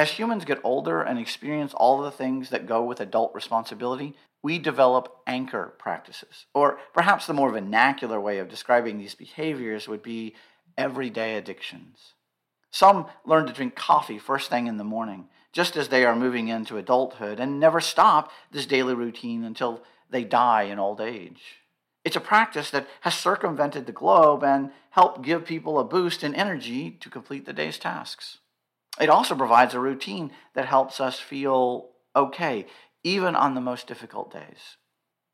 As 0.00 0.12
humans 0.12 0.46
get 0.46 0.64
older 0.64 1.02
and 1.02 1.18
experience 1.18 1.74
all 1.74 2.00
the 2.00 2.10
things 2.10 2.48
that 2.48 2.64
go 2.64 2.82
with 2.82 3.00
adult 3.00 3.34
responsibility, 3.34 4.16
we 4.42 4.58
develop 4.58 5.14
anchor 5.26 5.74
practices. 5.76 6.46
Or 6.54 6.78
perhaps 6.94 7.26
the 7.26 7.34
more 7.34 7.50
vernacular 7.50 8.18
way 8.18 8.38
of 8.38 8.48
describing 8.48 8.96
these 8.96 9.14
behaviors 9.14 9.88
would 9.88 10.02
be 10.02 10.36
everyday 10.78 11.36
addictions. 11.36 12.14
Some 12.70 13.08
learn 13.26 13.44
to 13.44 13.52
drink 13.52 13.74
coffee 13.74 14.18
first 14.18 14.48
thing 14.48 14.68
in 14.68 14.78
the 14.78 14.84
morning, 14.84 15.28
just 15.52 15.76
as 15.76 15.88
they 15.88 16.06
are 16.06 16.16
moving 16.16 16.48
into 16.48 16.78
adulthood, 16.78 17.38
and 17.38 17.60
never 17.60 17.78
stop 17.78 18.32
this 18.50 18.64
daily 18.64 18.94
routine 18.94 19.44
until 19.44 19.82
they 20.08 20.24
die 20.24 20.62
in 20.62 20.78
old 20.78 21.02
age. 21.02 21.42
It's 22.06 22.16
a 22.16 22.20
practice 22.20 22.70
that 22.70 22.88
has 23.02 23.12
circumvented 23.12 23.84
the 23.84 23.92
globe 23.92 24.44
and 24.44 24.70
helped 24.92 25.20
give 25.20 25.44
people 25.44 25.78
a 25.78 25.84
boost 25.84 26.24
in 26.24 26.34
energy 26.34 26.90
to 26.90 27.10
complete 27.10 27.44
the 27.44 27.52
day's 27.52 27.76
tasks. 27.76 28.38
It 28.98 29.08
also 29.10 29.34
provides 29.34 29.74
a 29.74 29.80
routine 29.80 30.32
that 30.54 30.66
helps 30.66 31.00
us 31.00 31.18
feel 31.18 31.90
okay, 32.16 32.66
even 33.04 33.36
on 33.36 33.54
the 33.54 33.60
most 33.60 33.86
difficult 33.86 34.32
days. 34.32 34.76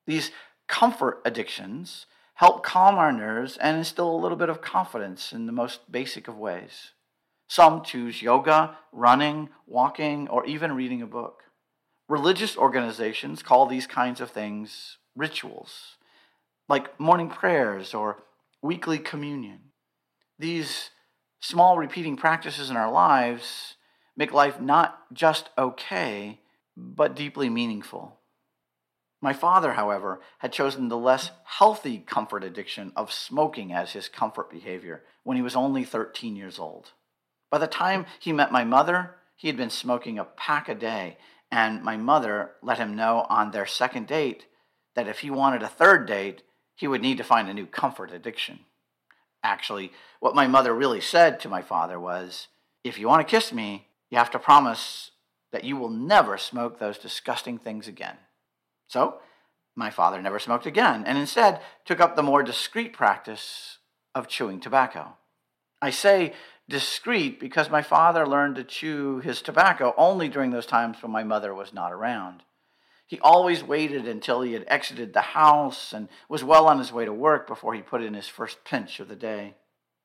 These 0.07 0.31
comfort 0.69 1.23
addictions 1.25 2.07
help 2.35 2.63
calm 2.63 2.97
our 2.97 3.13
nerves 3.13 3.57
and 3.57 3.79
instill 3.79 4.15
a 4.15 4.17
little 4.21 4.37
bit 4.37 4.49
of 4.49 4.61
confidence 4.61 5.33
in 5.33 5.47
the 5.47 5.53
most 5.53 5.91
basic 5.91 6.29
of 6.29 6.37
ways. 6.37 6.93
Some 7.49 7.83
choose 7.83 8.23
yoga, 8.23 8.77
running, 8.93 9.49
walking, 9.67 10.29
or 10.29 10.45
even 10.47 10.73
reading 10.73 11.01
a 11.01 11.07
book. 11.07 11.45
Religious 12.09 12.57
organizations 12.57 13.43
call 13.43 13.67
these 13.67 13.87
kinds 13.87 14.21
of 14.21 14.31
things 14.31 14.99
rituals, 15.17 15.97
like 16.69 16.99
morning 17.01 17.31
prayers 17.31 17.95
or 17.95 18.23
weekly 18.63 18.99
communion. 18.99 19.73
These 20.39 20.91
small 21.47 21.79
repeating 21.79 22.17
practices 22.17 22.71
in 22.71 22.77
our 22.77 22.91
lives 22.91 23.77
make 24.17 24.33
life 24.33 24.61
not 24.61 25.13
just 25.13 25.49
okay, 25.57 26.41
but 26.77 27.15
deeply 27.15 27.49
meaningful. 27.49 28.19
My 29.23 29.33
father, 29.33 29.75
however, 29.75 30.21
had 30.39 30.53
chosen 30.53 30.89
the 30.89 30.97
less 30.97 31.31
healthy 31.45 31.99
comfort 31.99 32.43
addiction 32.43 32.93
of 32.97 33.13
smoking 33.13 33.73
as 33.73 33.93
his 33.93 34.09
comfort 34.09 34.51
behavior 34.51 35.05
when 35.23 35.37
he 35.37 35.43
was 35.43 35.57
only 35.57 35.85
13 35.85 36.37
years 36.37 36.59
old. 36.59 36.93
By 37.51 37.59
the 37.59 37.67
time 37.67 38.07
he 38.19 38.33
met 38.33 38.53
my 38.53 38.65
mother, 38.65 39.15
he 39.37 39.47
had 39.49 39.57
been 39.57 39.71
smoking 39.71 40.19
a 40.19 40.25
pack 40.25 40.69
a 40.69 40.75
day, 40.75 41.17
and 41.51 41.83
my 41.83 41.97
mother 41.97 42.53
let 42.63 42.79
him 42.79 42.97
know 42.97 43.25
on 43.31 43.51
their 43.53 43.67
second 43.67 44.07
date 44.07 44.47
that 44.95 45.09
if 45.09 45.21
he 45.21 45.31
wanted 45.31 45.63
a 45.63 45.69
third 45.69 46.07
date, 46.07 46.43
he 46.75 46.89
would 46.89 47.03
need 47.03 47.19
to 47.19 47.25
find 47.25 47.49
a 47.49 47.55
new 47.55 47.67
comfort 47.67 48.11
addiction. 48.11 48.61
Actually, 49.47 49.93
what 50.19 50.35
my 50.35 50.49
mother 50.49 50.75
really 50.75 51.01
said 51.01 51.39
to 51.39 51.49
my 51.49 51.63
father 51.63 52.01
was 52.01 52.49
if 52.83 52.99
you 52.99 53.07
want 53.07 53.27
to 53.27 53.31
kiss 53.31 53.53
me, 53.53 53.87
you 54.11 54.19
have 54.19 54.33
to 54.33 54.41
promise 54.41 55.13
that 55.53 55.63
you 55.63 55.77
will 55.77 55.89
never 55.89 56.37
smoke 56.37 56.81
those 56.81 56.99
disgusting 56.99 57.57
things 57.57 57.87
again. 57.87 58.17
So, 58.89 59.21
my 59.77 59.89
father 59.91 60.21
never 60.21 60.41
smoked 60.41 60.67
again, 60.67 61.05
and 61.07 61.17
instead 61.17 61.61
took 61.85 62.01
up 62.01 62.17
the 62.17 62.25
more 62.25 62.43
discreet 62.43 62.93
practice 62.93 63.79
of 64.17 64.27
chewing 64.27 64.59
tobacco. 64.59 65.15
I 65.81 65.91
say 65.91 66.33
discreet 66.69 67.39
because 67.39 67.71
my 67.71 67.83
father 67.83 68.27
learned 68.27 68.57
to 68.57 68.65
chew 68.65 69.21
his 69.21 69.43
tobacco 69.43 69.95
only 69.97 70.29
during 70.29 70.51
those 70.51 70.67
times 70.67 71.01
when 71.01 71.13
my 71.13 71.23
mother 71.23 71.55
was 71.55 71.73
not 71.73 71.93
around. 71.93 72.43
He 73.07 73.21
always 73.21 73.63
waited 73.63 74.09
until 74.09 74.43
he 74.43 74.53
had 74.53 74.65
exited 74.67 75.13
the 75.13 75.21
house 75.21 75.93
and 75.93 76.09
was 76.29 76.43
well 76.43 76.67
on 76.67 76.79
his 76.79 76.93
way 76.93 77.05
to 77.05 77.13
work 77.13 77.47
before 77.47 77.75
he 77.75 77.83
put 77.83 78.03
in 78.03 78.15
his 78.15 78.27
first 78.27 78.65
pinch 78.65 78.99
of 78.99 79.09
the 79.09 79.17
day. 79.17 79.55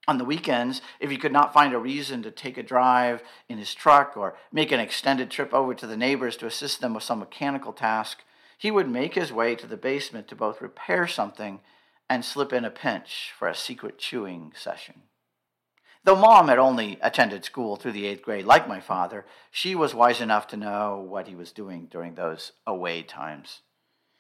On 0.08 0.18
the 0.18 0.26
weekends, 0.26 0.82
if 1.00 1.10
he 1.10 1.18
could 1.18 1.32
not 1.32 1.54
find 1.54 1.74
a 1.74 1.80
reason 1.80 2.24
to 2.24 2.32
take 2.32 2.58
a 2.58 2.64
drive 2.64 3.24
in 3.48 3.58
his 3.58 3.74
truck 3.74 4.18
or 4.18 4.36
make 4.52 4.72
an 4.72 4.80
extended 4.80 5.30
trip 5.30 5.54
over 5.54 5.74
to 5.74 5.88
the 5.88 5.98
neighbors 5.98 6.38
to 6.38 6.48
assist 6.48 6.82
them 6.82 6.94
with 6.94 7.04
some 7.04 7.20
mechanical 7.20 7.74
task, 7.74 8.20
he 8.58 8.72
would 8.72 8.90
make 8.90 9.16
his 9.16 9.32
way 9.32 9.56
to 9.56 9.68
the 9.68 9.78
basement 9.78 10.28
to 10.28 10.36
both 10.36 10.62
repair 10.62 11.08
something 11.08 11.60
and 12.10 12.26
slip 12.26 12.52
in 12.54 12.66
a 12.66 12.70
pinch 12.70 13.32
for 13.38 13.48
a 13.48 13.56
secret 13.56 13.98
chewing 13.98 14.54
session. 14.56 15.04
Though 16.04 16.16
mom 16.16 16.48
had 16.48 16.58
only 16.58 16.98
attended 17.02 17.46
school 17.46 17.76
through 17.76 17.92
the 17.92 18.08
eighth 18.08 18.24
grade, 18.24 18.46
like 18.46 18.68
my 18.68 18.80
father, 18.80 19.26
she 19.52 19.76
was 19.76 19.94
wise 19.94 20.20
enough 20.20 20.48
to 20.48 20.58
know 20.58 21.06
what 21.08 21.28
he 21.28 21.36
was 21.36 21.52
doing 21.52 21.86
during 21.92 22.16
those 22.16 22.54
away 22.66 23.04
times. 23.04 23.62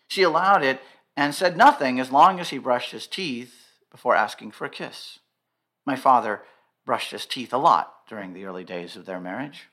She 0.07 0.21
allowed 0.21 0.63
it 0.63 0.79
and 1.17 1.33
said 1.33 1.57
nothing 1.57 1.99
as 1.99 2.11
long 2.11 2.39
as 2.39 2.49
he 2.49 2.59
brushed 2.59 2.91
his 2.91 3.07
teeth 3.07 3.53
before 3.89 4.15
asking 4.15 4.51
for 4.51 4.65
a 4.65 4.69
kiss. 4.69 5.19
My 5.85 5.95
father 5.95 6.43
brushed 6.85 7.11
his 7.11 7.25
teeth 7.25 7.51
a 7.51 7.57
lot 7.57 8.07
during 8.07 8.33
the 8.33 8.45
early 8.45 8.63
days 8.63 8.95
of 8.95 9.05
their 9.05 9.19
marriage. 9.19 9.67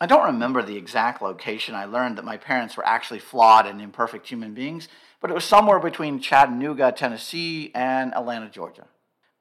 I 0.00 0.06
don't 0.06 0.26
remember 0.26 0.62
the 0.62 0.76
exact 0.76 1.22
location 1.22 1.74
I 1.74 1.84
learned 1.84 2.18
that 2.18 2.24
my 2.24 2.36
parents 2.36 2.76
were 2.76 2.86
actually 2.86 3.20
flawed 3.20 3.66
and 3.66 3.80
imperfect 3.80 4.28
human 4.28 4.54
beings, 4.54 4.88
but 5.20 5.30
it 5.30 5.34
was 5.34 5.44
somewhere 5.44 5.78
between 5.78 6.18
Chattanooga, 6.18 6.92
Tennessee, 6.92 7.70
and 7.74 8.14
Atlanta, 8.14 8.48
Georgia. 8.48 8.86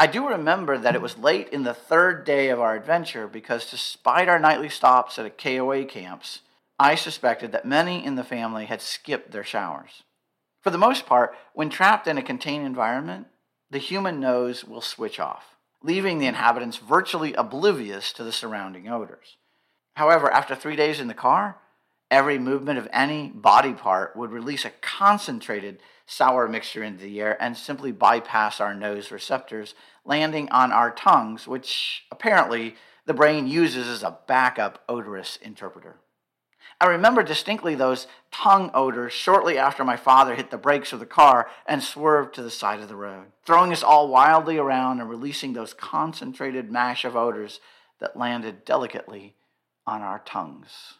I 0.03 0.07
do 0.07 0.27
remember 0.27 0.77
that 0.77 0.95
it 0.95 1.01
was 1.01 1.17
late 1.17 1.47
in 1.47 1.63
the 1.63 1.73
third 1.73 2.25
day 2.25 2.49
of 2.49 2.59
our 2.59 2.75
adventure 2.75 3.25
because, 3.25 3.71
despite 3.71 4.27
our 4.27 4.37
nightly 4.37 4.67
stops 4.67 5.17
at 5.17 5.37
KOA 5.37 5.85
camps, 5.85 6.41
I 6.77 6.95
suspected 6.95 7.53
that 7.53 7.63
many 7.63 8.05
in 8.05 8.15
the 8.15 8.23
family 8.25 8.65
had 8.65 8.81
skipped 8.81 9.31
their 9.31 9.45
showers. 9.45 10.03
For 10.59 10.71
the 10.71 10.77
most 10.77 11.05
part, 11.05 11.33
when 11.53 11.69
trapped 11.69 12.05
in 12.05 12.17
a 12.17 12.21
contained 12.21 12.65
environment, 12.65 13.27
the 13.71 13.77
human 13.77 14.19
nose 14.19 14.65
will 14.65 14.81
switch 14.81 15.21
off, 15.21 15.55
leaving 15.81 16.17
the 16.17 16.27
inhabitants 16.27 16.79
virtually 16.79 17.33
oblivious 17.35 18.11
to 18.11 18.25
the 18.25 18.33
surrounding 18.33 18.89
odors. 18.89 19.37
However, 19.93 20.29
after 20.29 20.53
three 20.53 20.75
days 20.75 20.99
in 20.99 21.07
the 21.07 21.13
car, 21.13 21.59
every 22.11 22.37
movement 22.37 22.77
of 22.77 22.89
any 22.91 23.29
body 23.29 23.71
part 23.71 24.17
would 24.17 24.31
release 24.31 24.65
a 24.65 24.71
concentrated 24.81 25.79
sour 26.05 26.47
mixture 26.47 26.83
into 26.83 27.03
the 27.03 27.21
air 27.21 27.41
and 27.41 27.55
simply 27.55 27.91
bypass 27.91 28.59
our 28.59 28.73
nose 28.73 29.11
receptors, 29.11 29.75
landing 30.05 30.49
on 30.49 30.71
our 30.71 30.91
tongues, 30.91 31.47
which 31.47 32.05
apparently 32.11 32.75
the 33.05 33.13
brain 33.13 33.47
uses 33.47 33.87
as 33.87 34.03
a 34.03 34.17
backup 34.27 34.83
odorous 34.87 35.37
interpreter. 35.37 35.95
I 36.79 36.87
remember 36.87 37.23
distinctly 37.23 37.75
those 37.75 38.07
tongue 38.31 38.71
odors 38.73 39.13
shortly 39.13 39.57
after 39.57 39.85
my 39.85 39.95
father 39.95 40.35
hit 40.35 40.51
the 40.51 40.57
brakes 40.57 40.91
of 40.91 40.99
the 40.99 41.05
car 41.05 41.49
and 41.65 41.81
swerved 41.81 42.35
to 42.35 42.43
the 42.43 42.51
side 42.51 42.79
of 42.79 42.89
the 42.89 42.95
road, 42.95 43.27
throwing 43.45 43.71
us 43.71 43.83
all 43.83 44.07
wildly 44.07 44.57
around 44.57 44.99
and 44.99 45.09
releasing 45.09 45.53
those 45.53 45.73
concentrated 45.73 46.71
mash 46.71 47.05
of 47.05 47.15
odors 47.15 47.59
that 47.99 48.17
landed 48.17 48.65
delicately 48.65 49.35
on 49.85 50.01
our 50.01 50.19
tongues. 50.25 50.95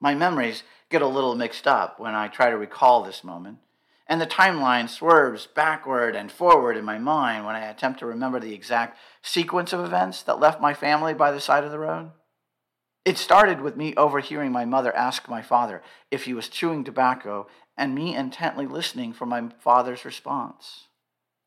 My 0.00 0.14
memories 0.14 0.64
get 0.90 1.02
a 1.02 1.06
little 1.06 1.34
mixed 1.34 1.66
up 1.66 2.00
when 2.00 2.14
I 2.14 2.28
try 2.28 2.50
to 2.50 2.56
recall 2.56 3.02
this 3.02 3.22
moment, 3.22 3.58
and 4.06 4.20
the 4.20 4.26
timeline 4.26 4.88
swerves 4.88 5.46
backward 5.46 6.14
and 6.14 6.30
forward 6.30 6.76
in 6.76 6.84
my 6.84 6.98
mind 6.98 7.46
when 7.46 7.56
I 7.56 7.66
attempt 7.66 8.00
to 8.00 8.06
remember 8.06 8.38
the 8.38 8.54
exact 8.54 8.98
sequence 9.22 9.72
of 9.72 9.84
events 9.84 10.22
that 10.22 10.40
left 10.40 10.60
my 10.60 10.74
family 10.74 11.14
by 11.14 11.30
the 11.30 11.40
side 11.40 11.64
of 11.64 11.70
the 11.70 11.78
road. 11.78 12.10
It 13.04 13.18
started 13.18 13.60
with 13.60 13.76
me 13.76 13.94
overhearing 13.96 14.52
my 14.52 14.64
mother 14.64 14.94
ask 14.94 15.28
my 15.28 15.42
father 15.42 15.82
if 16.10 16.24
he 16.24 16.34
was 16.34 16.48
chewing 16.48 16.84
tobacco 16.84 17.46
and 17.76 17.94
me 17.94 18.14
intently 18.14 18.66
listening 18.66 19.12
for 19.12 19.26
my 19.26 19.50
father's 19.60 20.04
response. 20.04 20.88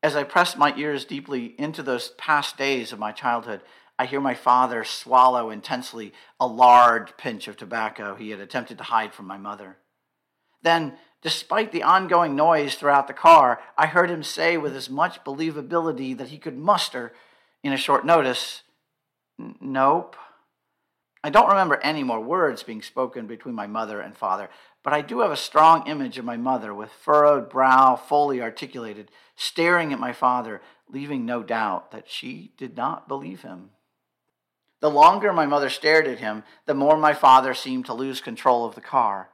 As 0.03 0.15
I 0.15 0.23
pressed 0.23 0.57
my 0.57 0.75
ears 0.77 1.05
deeply 1.05 1.55
into 1.59 1.81
those 1.81 2.09
past 2.17 2.57
days 2.57 2.91
of 2.91 2.99
my 2.99 3.11
childhood, 3.11 3.61
I 3.99 4.05
hear 4.05 4.21
my 4.21 4.35
father 4.35 4.83
swallow 4.83 5.49
intensely 5.49 6.13
a 6.39 6.45
large 6.45 7.17
pinch 7.17 7.47
of 7.47 7.57
tobacco 7.57 8.15
he 8.15 8.29
had 8.29 8.39
attempted 8.39 8.77
to 8.77 8.83
hide 8.83 9.13
from 9.13 9.25
my 9.25 9.37
mother. 9.37 9.77
Then, 10.61 10.97
despite 11.21 11.71
the 11.71 11.83
ongoing 11.83 12.35
noise 12.35 12.75
throughout 12.75 13.07
the 13.07 13.13
car, 13.13 13.59
I 13.77 13.87
heard 13.87 14.09
him 14.09 14.23
say 14.23 14.57
with 14.57 14.75
as 14.75 14.89
much 14.89 15.23
believability 15.23 16.17
that 16.17 16.29
he 16.29 16.37
could 16.37 16.57
muster 16.57 17.13
in 17.63 17.73
a 17.73 17.77
short 17.77 18.05
notice, 18.05 18.63
Nope. 19.37 20.15
I 21.23 21.29
don't 21.29 21.49
remember 21.49 21.79
any 21.81 22.03
more 22.03 22.21
words 22.21 22.63
being 22.63 22.81
spoken 22.81 23.27
between 23.27 23.55
my 23.55 23.67
mother 23.67 23.99
and 23.99 24.15
father, 24.15 24.49
but 24.83 24.93
I 24.93 25.01
do 25.01 25.19
have 25.19 25.31
a 25.31 25.37
strong 25.37 25.87
image 25.87 26.17
of 26.17 26.25
my 26.25 26.37
mother 26.37 26.73
with 26.73 26.91
furrowed 26.91 27.49
brow 27.49 27.95
fully 27.95 28.41
articulated, 28.41 29.11
staring 29.35 29.91
at 29.91 29.99
my 29.99 30.13
father, 30.13 30.61
leaving 30.89 31.25
no 31.25 31.43
doubt 31.43 31.91
that 31.91 32.09
she 32.09 32.53
did 32.57 32.77
not 32.77 33.07
believe 33.07 33.41
him. 33.41 33.71
The 34.79 34.89
longer 34.89 35.33
my 35.33 35.45
mother 35.45 35.69
stared 35.69 36.07
at 36.07 36.19
him, 36.19 36.43
the 36.65 36.75
more 36.75 36.97
my 36.97 37.13
father 37.13 37.53
seemed 37.53 37.87
to 37.87 37.93
lose 37.93 38.21
control 38.21 38.65
of 38.65 38.75
the 38.75 38.81
car. 38.81 39.29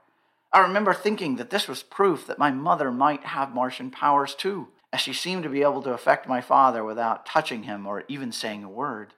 I 0.54 0.60
remember 0.60 0.94
thinking 0.94 1.38
that 1.38 1.50
this 1.50 1.68
was 1.68 1.82
proof 1.82 2.28
that 2.28 2.38
my 2.38 2.52
mother 2.52 2.92
might 2.92 3.24
have 3.24 3.56
Martian 3.56 3.90
powers 3.90 4.36
too, 4.36 4.68
as 4.94 5.02
she 5.02 5.12
seemed 5.12 5.42
to 5.44 5.50
be 5.50 5.64
able 5.64 5.82
to 5.82 5.94
affect 5.94 6.28
my 6.28 6.42
father 6.42 6.84
without 6.84 7.26
touching 7.26 7.64
him 7.64 7.88
or 7.88 8.04
even 8.08 8.32
saying 8.32 8.64
a 8.64 8.70
word. 8.70 9.16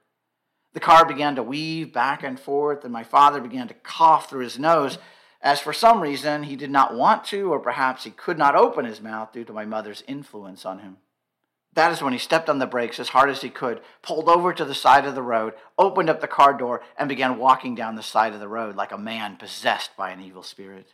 The 0.71 0.79
car 0.79 1.05
began 1.05 1.35
to 1.35 1.43
weave 1.43 1.91
back 1.91 2.23
and 2.23 2.39
forth, 2.39 2.85
and 2.85 2.93
my 2.93 3.03
father 3.03 3.41
began 3.41 3.67
to 3.67 3.73
cough 3.73 4.29
through 4.29 4.43
his 4.43 4.57
nose, 4.57 4.97
as 5.41 5.59
for 5.59 5.73
some 5.73 5.99
reason 5.99 6.43
he 6.43 6.55
did 6.55 6.71
not 6.71 6.95
want 6.95 7.25
to, 7.25 7.51
or 7.51 7.59
perhaps 7.59 8.05
he 8.05 8.11
could 8.11 8.37
not 8.37 8.55
open 8.55 8.85
his 8.85 9.01
mouth 9.01 9.33
due 9.33 9.43
to 9.43 9.53
my 9.53 9.65
mother's 9.65 10.03
influence 10.07 10.65
on 10.65 10.79
him. 10.79 10.97
That 11.73 11.91
is 11.91 12.01
when 12.01 12.13
he 12.13 12.19
stepped 12.19 12.49
on 12.49 12.59
the 12.59 12.65
brakes 12.65 12.97
as 12.97 13.09
hard 13.09 13.29
as 13.29 13.41
he 13.41 13.49
could, 13.49 13.81
pulled 14.01 14.29
over 14.29 14.53
to 14.53 14.63
the 14.63 14.73
side 14.73 15.05
of 15.05 15.15
the 15.15 15.21
road, 15.21 15.53
opened 15.77 16.09
up 16.09 16.21
the 16.21 16.27
car 16.27 16.53
door, 16.53 16.81
and 16.97 17.09
began 17.09 17.37
walking 17.37 17.75
down 17.75 17.95
the 17.95 18.03
side 18.03 18.33
of 18.33 18.39
the 18.39 18.47
road 18.47 18.77
like 18.77 18.93
a 18.93 18.97
man 18.97 19.35
possessed 19.35 19.97
by 19.97 20.11
an 20.11 20.21
evil 20.21 20.41
spirit. 20.41 20.93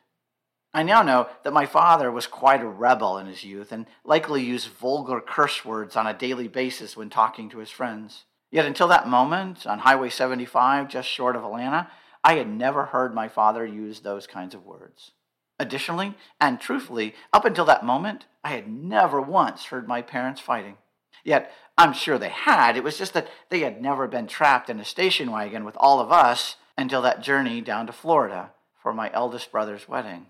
I 0.74 0.84
now 0.84 1.02
know 1.02 1.28
that 1.44 1.52
my 1.52 1.66
father 1.66 2.10
was 2.10 2.28
quite 2.28 2.62
a 2.62 2.68
rebel 2.68 3.18
in 3.18 3.28
his 3.28 3.44
youth 3.44 3.74
and 3.74 3.86
likely 4.06 4.42
used 4.42 4.70
vulgar 4.70 5.20
curse 5.20 5.66
words 5.66 5.98
on 5.98 6.08
a 6.08 6.14
daily 6.14 6.48
basis 6.48 6.96
when 6.96 7.10
talking 7.10 7.50
to 7.50 7.58
his 7.58 7.70
friends. 7.70 8.24
Yet 8.52 8.66
until 8.66 8.88
that 8.88 9.08
moment, 9.08 9.68
on 9.68 9.80
Highway 9.80 10.10
75, 10.10 10.88
just 10.88 11.10
short 11.10 11.36
of 11.36 11.44
Atlanta, 11.44 11.90
I 12.24 12.36
had 12.36 12.48
never 12.48 12.86
heard 12.86 13.14
my 13.14 13.28
father 13.28 13.66
use 13.66 14.00
those 14.00 14.28
kinds 14.28 14.54
of 14.54 14.66
words. 14.66 15.12
Additionally, 15.60 16.16
and 16.40 16.60
truthfully, 16.60 17.16
up 17.34 17.46
until 17.46 17.66
that 17.66 17.86
moment, 17.86 18.26
I 18.44 18.50
had 18.50 18.70
never 18.70 19.22
once 19.22 19.66
heard 19.66 19.88
my 19.88 20.02
parents 20.02 20.42
fighting. 20.42 20.78
Yet, 21.24 21.52
I'm 21.78 21.94
sure 21.94 22.18
they 22.18 22.30
had. 22.30 22.78
It 22.78 22.84
was 22.84 22.98
just 22.98 23.14
that 23.14 23.28
they 23.50 23.60
had 23.60 23.82
never 23.82 24.08
been 24.08 24.28
trapped 24.28 24.70
in 24.70 24.80
a 24.80 24.86
station 24.86 25.32
wagon 25.32 25.66
with 25.66 25.78
all 25.78 26.00
of 26.00 26.12
us 26.12 26.56
until 26.78 27.02
that 27.04 27.22
journey 27.22 27.62
down 27.62 27.88
to 27.88 27.94
Florida 27.94 28.52
for 28.82 28.94
my 28.94 29.12
eldest 29.14 29.52
brother's 29.52 29.88
wedding. 29.88 30.28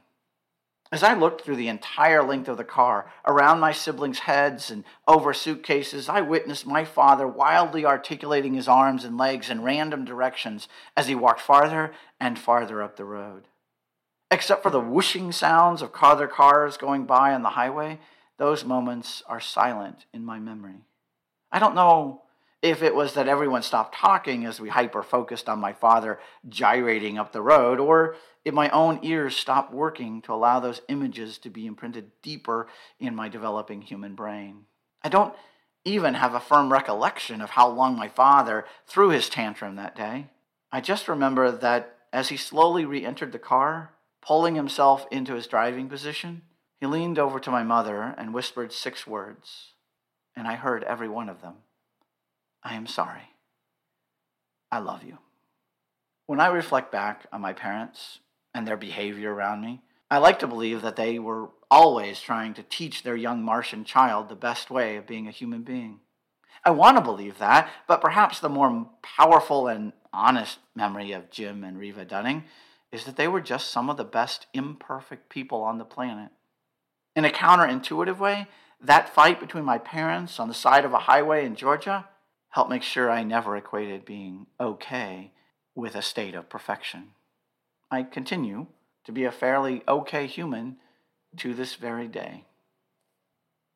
As 0.93 1.04
I 1.04 1.13
looked 1.13 1.41
through 1.41 1.56
the 1.56 1.69
entire 1.69 2.21
length 2.21 2.49
of 2.49 2.58
the 2.58 2.65
car, 2.65 3.10
around 3.25 3.62
my 3.62 3.71
siblings' 3.71 4.19
heads 4.19 4.69
and 4.69 4.84
over 5.08 5.34
suitcases, 5.34 6.10
I 6.10 6.19
witnessed 6.19 6.67
my 6.67 6.84
father 6.84 7.25
wildly 7.25 7.86
articulating 7.86 8.56
his 8.56 8.67
arms 8.67 9.06
and 9.06 9.17
legs 9.17 9.49
in 9.49 9.63
random 9.63 10.04
directions 10.04 10.67
as 10.97 11.08
he 11.08 11.15
walked 11.15 11.39
farther 11.39 11.93
and 12.19 12.38
farther 12.38 12.82
up 12.82 12.97
the 12.97 13.06
road. 13.06 13.47
Except 14.30 14.62
for 14.62 14.69
the 14.69 14.82
whooshing 14.82 15.32
sounds 15.32 15.82
of 15.82 15.91
other 16.01 16.27
cars 16.27 16.75
going 16.75 17.06
by 17.06 17.34
on 17.34 17.41
the 17.41 17.49
highway, 17.49 17.99
those 18.38 18.65
moments 18.65 19.23
are 19.27 19.39
silent 19.39 20.06
in 20.13 20.25
my 20.25 20.39
memory. 20.39 20.84
I 21.54 21.60
don't 21.60 21.75
know 21.75 22.23
if 22.62 22.84
it 22.84 22.93
was 22.93 23.13
that 23.13 23.28
everyone 23.28 23.63
stopped 23.63 23.95
talking 23.95 24.45
as 24.45 24.60
we 24.60 24.69
hyper 24.69 25.02
focused 25.02 25.50
on 25.50 25.60
my 25.60 25.74
father 25.74 26.19
gyrating 26.47 27.17
up 27.17 27.32
the 27.32 27.41
road, 27.41 27.80
or 27.80 28.15
if 28.45 28.54
my 28.54 28.69
own 28.69 29.00
ears 29.04 29.36
stopped 29.36 29.74
working 29.74 30.21
to 30.21 30.34
allow 30.34 30.60
those 30.60 30.82
images 30.88 31.38
to 31.39 31.50
be 31.50 31.65
imprinted 31.65 32.12
deeper 32.21 32.67
in 33.00 33.15
my 33.15 33.30
developing 33.30 33.82
human 33.82 34.15
brain. 34.15 34.65
I 35.04 35.10
don't 35.10 35.34
even 35.84 36.13
have 36.13 36.36
a 36.36 36.39
firm 36.39 36.71
recollection 36.71 37.41
of 37.41 37.52
how 37.52 37.67
long 37.67 37.97
my 37.97 38.08
father 38.08 38.65
threw 38.86 39.10
his 39.10 39.30
tantrum 39.30 39.76
that 39.76 39.95
day. 39.95 40.28
I 40.71 40.82
just 40.82 41.08
remember 41.08 41.52
that 41.52 41.97
as 42.13 42.30
he 42.30 42.38
slowly 42.38 42.86
re 42.86 43.04
entered 43.04 43.32
the 43.32 43.39
car, 43.39 43.91
pulling 44.21 44.54
himself 44.56 45.08
into 45.10 45.34
his 45.34 45.47
driving 45.47 45.89
position, 45.89 46.43
he 46.80 46.86
leaned 46.86 47.17
over 47.17 47.39
to 47.39 47.52
my 47.52 47.63
mother 47.63 48.13
and 48.17 48.34
whispered 48.34 48.71
six 48.71 49.08
words, 49.08 49.74
and 50.36 50.47
I 50.47 50.56
heard 50.56 50.84
every 50.84 51.10
one 51.10 51.30
of 51.30 51.41
them. 51.41 51.56
I 52.63 52.76
am 52.76 52.88
sorry. 52.88 53.30
I 54.71 54.80
love 54.80 55.04
you. 55.04 55.17
When 56.28 56.39
I 56.39 56.47
reflect 56.47 56.91
back 56.91 57.26
on 57.34 57.41
my 57.41 57.54
parents 57.54 58.19
and 58.54 58.67
their 58.67 58.78
behavior 58.78 59.34
around 59.34 59.62
me, 59.62 59.82
I 60.10 60.17
like 60.17 60.39
to 60.39 60.47
believe 60.47 60.82
that 60.82 60.95
they 60.95 61.19
were 61.19 61.50
always 61.69 62.19
trying 62.21 62.54
to 62.56 62.63
teach 62.63 63.04
their 63.04 63.15
young 63.15 63.43
Martian 63.43 63.84
child 63.84 64.30
the 64.30 64.36
best 64.36 64.69
way 64.69 64.97
of 64.97 65.08
being 65.08 65.28
a 65.28 65.32
human 65.32 65.63
being. 65.63 66.00
I 66.63 66.71
want 66.71 66.97
to 66.97 67.04
believe 67.04 67.39
that, 67.39 67.69
but 67.88 68.02
perhaps 68.02 68.39
the 68.39 68.50
more 68.50 68.89
powerful 69.02 69.67
and 69.67 69.93
honest 70.13 70.60
memory 70.76 71.12
of 71.12 71.32
Jim 71.32 71.63
and 71.63 71.78
Reva 71.80 72.06
Dunning 72.06 72.43
is 72.91 73.06
that 73.06 73.15
they 73.15 73.28
were 73.28 73.41
just 73.41 73.71
some 73.71 73.89
of 73.89 73.97
the 73.97 74.04
best 74.04 74.47
imperfect 74.54 75.30
people 75.30 75.63
on 75.63 75.78
the 75.78 75.86
planet. 75.86 76.30
In 77.15 77.26
a 77.26 77.30
counterintuitive 77.30 78.19
way, 78.19 78.47
that 78.82 79.13
fight 79.13 79.39
between 79.39 79.63
my 79.63 79.78
parents 79.78 80.39
on 80.39 80.47
the 80.47 80.54
side 80.54 80.86
of 80.86 80.93
a 80.93 81.00
highway 81.00 81.45
in 81.45 81.56
Georgia 81.56 82.08
helped 82.52 82.70
make 82.70 82.84
sure 82.84 83.10
I 83.10 83.24
never 83.24 83.58
equated 83.58 84.06
being 84.06 84.48
okay 84.60 85.32
with 85.76 85.96
a 85.96 86.02
state 86.02 86.36
of 86.36 86.50
perfection. 86.50 87.12
I 87.90 88.04
continue 88.04 88.68
to 89.06 89.12
be 89.12 89.24
a 89.26 89.32
fairly 89.32 89.84
okay 89.88 90.28
human 90.28 90.78
to 91.38 91.54
this 91.54 91.76
very 91.76 92.08
day. 92.08 92.46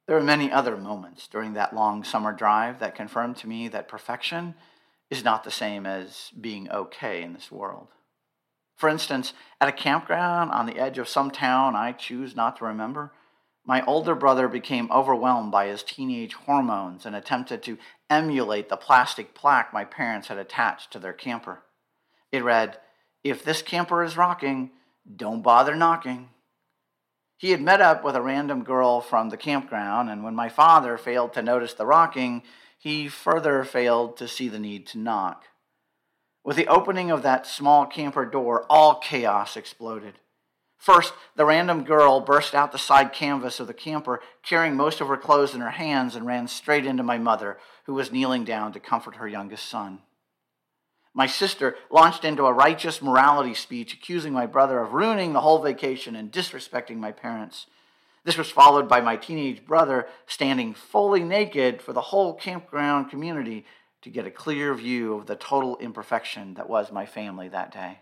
There 0.08 0.18
are 0.18 0.24
many 0.24 0.52
other 0.52 0.78
moments 0.78 1.28
during 1.28 1.54
that 1.54 1.74
long 1.74 2.04
summer 2.04 2.32
drive 2.32 2.80
that 2.80 2.96
confirmed 2.96 3.38
to 3.38 3.48
me 3.48 3.68
that 3.70 3.88
perfection 3.88 4.54
is 5.10 5.24
not 5.24 5.44
the 5.44 5.52
same 5.52 5.86
as 5.86 6.32
being 6.40 6.70
okay 6.70 7.24
in 7.24 7.34
this 7.34 7.52
world. 7.52 7.88
For 8.76 8.90
instance, 8.90 9.34
at 9.62 9.70
a 9.70 9.72
campground 9.72 10.52
on 10.52 10.66
the 10.66 10.78
edge 10.78 10.98
of 10.98 11.08
some 11.08 11.32
town 11.32 11.76
I 11.76 11.92
choose 11.92 12.36
not 12.36 12.58
to 12.58 12.66
remember, 12.66 13.14
my 13.65 13.84
older 13.86 14.13
brother 14.13 14.47
became 14.47 14.91
overwhelmed 14.91 15.51
by 15.51 15.67
his 15.67 15.82
teenage 15.82 16.34
hormones 16.34 17.06
and 17.06 17.15
attempted 17.15 17.63
to 17.63 17.78
emulate 18.10 18.69
the 18.69 18.78
plastic 18.78 19.34
plaque 19.34 19.73
my 19.73 19.84
parents 19.84 20.28
had 20.28 20.38
attached 20.38 20.91
to 20.91 20.99
their 20.99 21.13
camper. 21.13 21.63
It 22.32 22.43
read, 22.43 22.78
If 23.23 23.43
this 23.43 23.63
camper 23.63 24.04
is 24.04 24.17
rocking, 24.17 24.71
don't 25.15 25.41
bother 25.41 25.75
knocking. 25.75 26.30
He 27.38 27.51
had 27.51 27.62
met 27.62 27.82
up 27.82 28.04
with 28.04 28.15
a 28.15 28.21
random 28.21 28.63
girl 28.63 29.01
from 29.01 29.30
the 29.30 29.38
campground, 29.38 30.10
and 30.10 30.23
when 30.23 30.36
my 30.36 30.47
father 30.47 30.97
failed 30.97 31.34
to 31.34 31.41
notice 31.41 31.73
the 31.73 31.86
rocking, 31.86 32.43
he 32.78 33.08
further 33.08 33.63
failed 33.63 34.15
to 34.17 34.28
see 34.28 34.47
the 34.47 34.60
need 34.60 34.88
to 34.88 34.99
knock. 34.99 35.45
With 36.43 36.56
the 36.56 36.67
opening 36.67 37.10
of 37.10 37.23
that 37.23 37.47
small 37.47 37.88
camper 37.88 38.25
door, 38.25 38.65
all 38.69 38.99
chaos 38.99 39.58
exploded. 39.58 40.19
First, 40.86 41.15
the 41.36 41.45
random 41.45 41.84
girl 41.84 42.19
burst 42.19 42.54
out 42.54 42.71
the 42.71 42.78
side 42.78 43.12
canvas 43.12 43.60
of 43.60 43.65
the 43.65 43.74
camper, 43.74 44.21
carrying 44.43 44.76
most 44.76 45.02
of 45.02 45.08
her 45.08 45.17
clothes 45.17 45.56
in 45.56 45.62
her 45.62 45.71
hands, 45.71 46.15
and 46.15 46.28
ran 46.28 46.48
straight 46.48 46.86
into 46.86 47.02
my 47.02 47.17
mother, 47.17 47.58
who 47.86 47.95
was 47.95 48.12
kneeling 48.12 48.43
down 48.43 48.71
to 48.71 48.80
comfort 48.80 49.15
her 49.15 49.28
youngest 49.28 49.65
son. 49.65 50.04
My 51.12 51.26
sister 51.26 51.76
launched 51.89 52.24
into 52.24 52.45
a 52.45 52.54
righteous 52.54 53.02
morality 53.02 53.56
speech, 53.56 53.95
accusing 53.95 54.32
my 54.32 54.45
brother 54.45 54.78
of 54.80 54.93
ruining 54.93 55.34
the 55.34 55.41
whole 55.41 55.58
vacation 55.58 56.15
and 56.15 56.32
disrespecting 56.32 56.98
my 56.98 57.12
parents. 57.12 57.65
This 58.24 58.38
was 58.38 58.52
followed 58.52 58.88
by 58.88 59.02
my 59.02 59.15
teenage 59.15 59.65
brother 59.65 60.06
standing 60.28 60.76
fully 60.76 61.24
naked 61.24 61.82
for 61.82 61.93
the 61.93 62.02
whole 62.02 62.36
campground 62.36 63.10
community 63.10 63.65
to 64.04 64.12
get 64.12 64.28
a 64.28 64.32
clear 64.32 64.76
view 64.76 65.15
of 65.15 65.26
the 65.26 65.36
total 65.36 65.78
imperfection 65.78 66.54
that 66.54 66.69
was 66.69 66.91
my 66.91 67.08
family 67.08 67.50
that 67.50 67.74
day. 67.74 68.02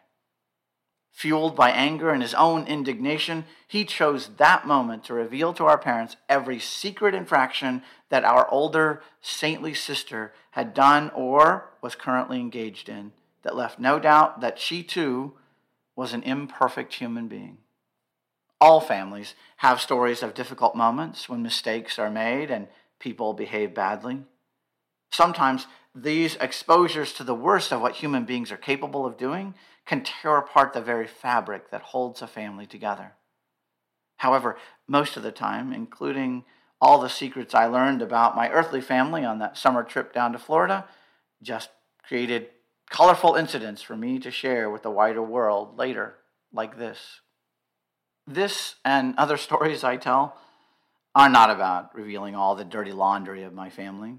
Fueled 1.13 1.55
by 1.55 1.69
anger 1.69 2.09
and 2.09 2.23
his 2.23 2.33
own 2.33 2.65
indignation, 2.65 3.45
he 3.67 3.85
chose 3.85 4.31
that 4.37 4.65
moment 4.65 5.03
to 5.05 5.13
reveal 5.13 5.53
to 5.53 5.65
our 5.65 5.77
parents 5.77 6.17
every 6.27 6.59
secret 6.59 7.13
infraction 7.13 7.83
that 8.09 8.25
our 8.25 8.49
older 8.49 9.01
saintly 9.21 9.75
sister 9.75 10.33
had 10.51 10.73
done 10.73 11.11
or 11.11 11.69
was 11.81 11.93
currently 11.93 12.39
engaged 12.39 12.89
in, 12.89 13.13
that 13.43 13.55
left 13.55 13.79
no 13.79 13.99
doubt 13.99 14.41
that 14.41 14.57
she 14.57 14.81
too 14.81 15.33
was 15.95 16.13
an 16.13 16.23
imperfect 16.23 16.95
human 16.95 17.27
being. 17.27 17.59
All 18.59 18.81
families 18.81 19.35
have 19.57 19.79
stories 19.79 20.23
of 20.23 20.33
difficult 20.33 20.75
moments 20.75 21.29
when 21.29 21.43
mistakes 21.43 21.99
are 21.99 22.09
made 22.09 22.49
and 22.49 22.67
people 22.97 23.33
behave 23.33 23.75
badly. 23.75 24.23
Sometimes 25.11 25.67
these 25.93 26.35
exposures 26.37 27.13
to 27.13 27.23
the 27.23 27.35
worst 27.35 27.71
of 27.71 27.81
what 27.81 27.97
human 27.97 28.25
beings 28.25 28.51
are 28.51 28.57
capable 28.57 29.05
of 29.05 29.15
doing 29.15 29.53
can 29.85 30.03
tear 30.03 30.37
apart 30.37 30.73
the 30.73 30.81
very 30.81 31.07
fabric 31.07 31.71
that 31.71 31.81
holds 31.81 32.21
a 32.21 32.27
family 32.27 32.65
together. 32.65 33.13
However, 34.17 34.57
most 34.87 35.17
of 35.17 35.23
the 35.23 35.31
time, 35.31 35.73
including 35.73 36.45
all 36.79 36.99
the 36.99 37.09
secrets 37.09 37.53
I 37.53 37.65
learned 37.65 38.01
about 38.01 38.35
my 38.35 38.49
earthly 38.49 38.81
family 38.81 39.25
on 39.25 39.39
that 39.39 39.57
summer 39.57 39.83
trip 39.83 40.13
down 40.13 40.31
to 40.33 40.39
Florida, 40.39 40.85
just 41.41 41.69
created 42.07 42.47
colorful 42.89 43.35
incidents 43.35 43.81
for 43.81 43.95
me 43.95 44.19
to 44.19 44.31
share 44.31 44.69
with 44.69 44.83
the 44.83 44.91
wider 44.91 45.21
world 45.21 45.77
later, 45.77 46.15
like 46.51 46.77
this. 46.77 47.21
This 48.27 48.75
and 48.85 49.15
other 49.17 49.37
stories 49.47 49.83
I 49.83 49.97
tell 49.97 50.37
are 51.15 51.29
not 51.29 51.49
about 51.49 51.93
revealing 51.95 52.35
all 52.35 52.55
the 52.55 52.63
dirty 52.63 52.91
laundry 52.91 53.43
of 53.43 53.53
my 53.53 53.69
family, 53.69 54.17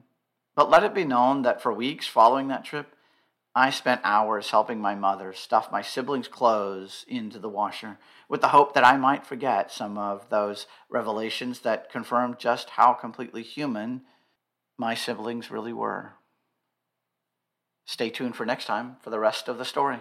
but 0.55 0.71
let 0.71 0.85
it 0.85 0.95
be 0.95 1.05
known 1.05 1.43
that 1.43 1.61
for 1.61 1.73
weeks 1.73 2.07
following 2.07 2.49
that 2.49 2.65
trip, 2.65 2.94
I 3.57 3.71
spent 3.71 4.01
hours 4.03 4.51
helping 4.51 4.81
my 4.81 4.97
mother 4.97 5.33
stuff 5.33 5.71
my 5.71 5.81
siblings' 5.81 6.27
clothes 6.27 7.05
into 7.07 7.39
the 7.39 7.49
washer 7.49 7.99
with 8.29 8.41
the 8.41 8.49
hope 8.49 8.75
that 8.75 8.85
I 8.85 8.97
might 8.97 9.25
forget 9.25 9.71
some 9.71 9.97
of 9.97 10.29
those 10.29 10.67
revelations 10.89 11.61
that 11.61 11.91
confirmed 11.91 12.41
just 12.41 12.71
how 12.71 12.95
completely 12.95 13.43
human 13.43 14.03
my 14.77 14.95
siblings 14.95 15.53
really 15.53 15.73
were. 15.73 16.15
Stay 17.87 18.11
tuned 18.11 18.35
for 18.35 18.45
next 18.45 18.65
time 18.65 18.97
for 19.01 19.11
the 19.11 19.21
rest 19.21 19.47
of 19.47 19.59
the 19.59 19.65
story. 19.65 20.01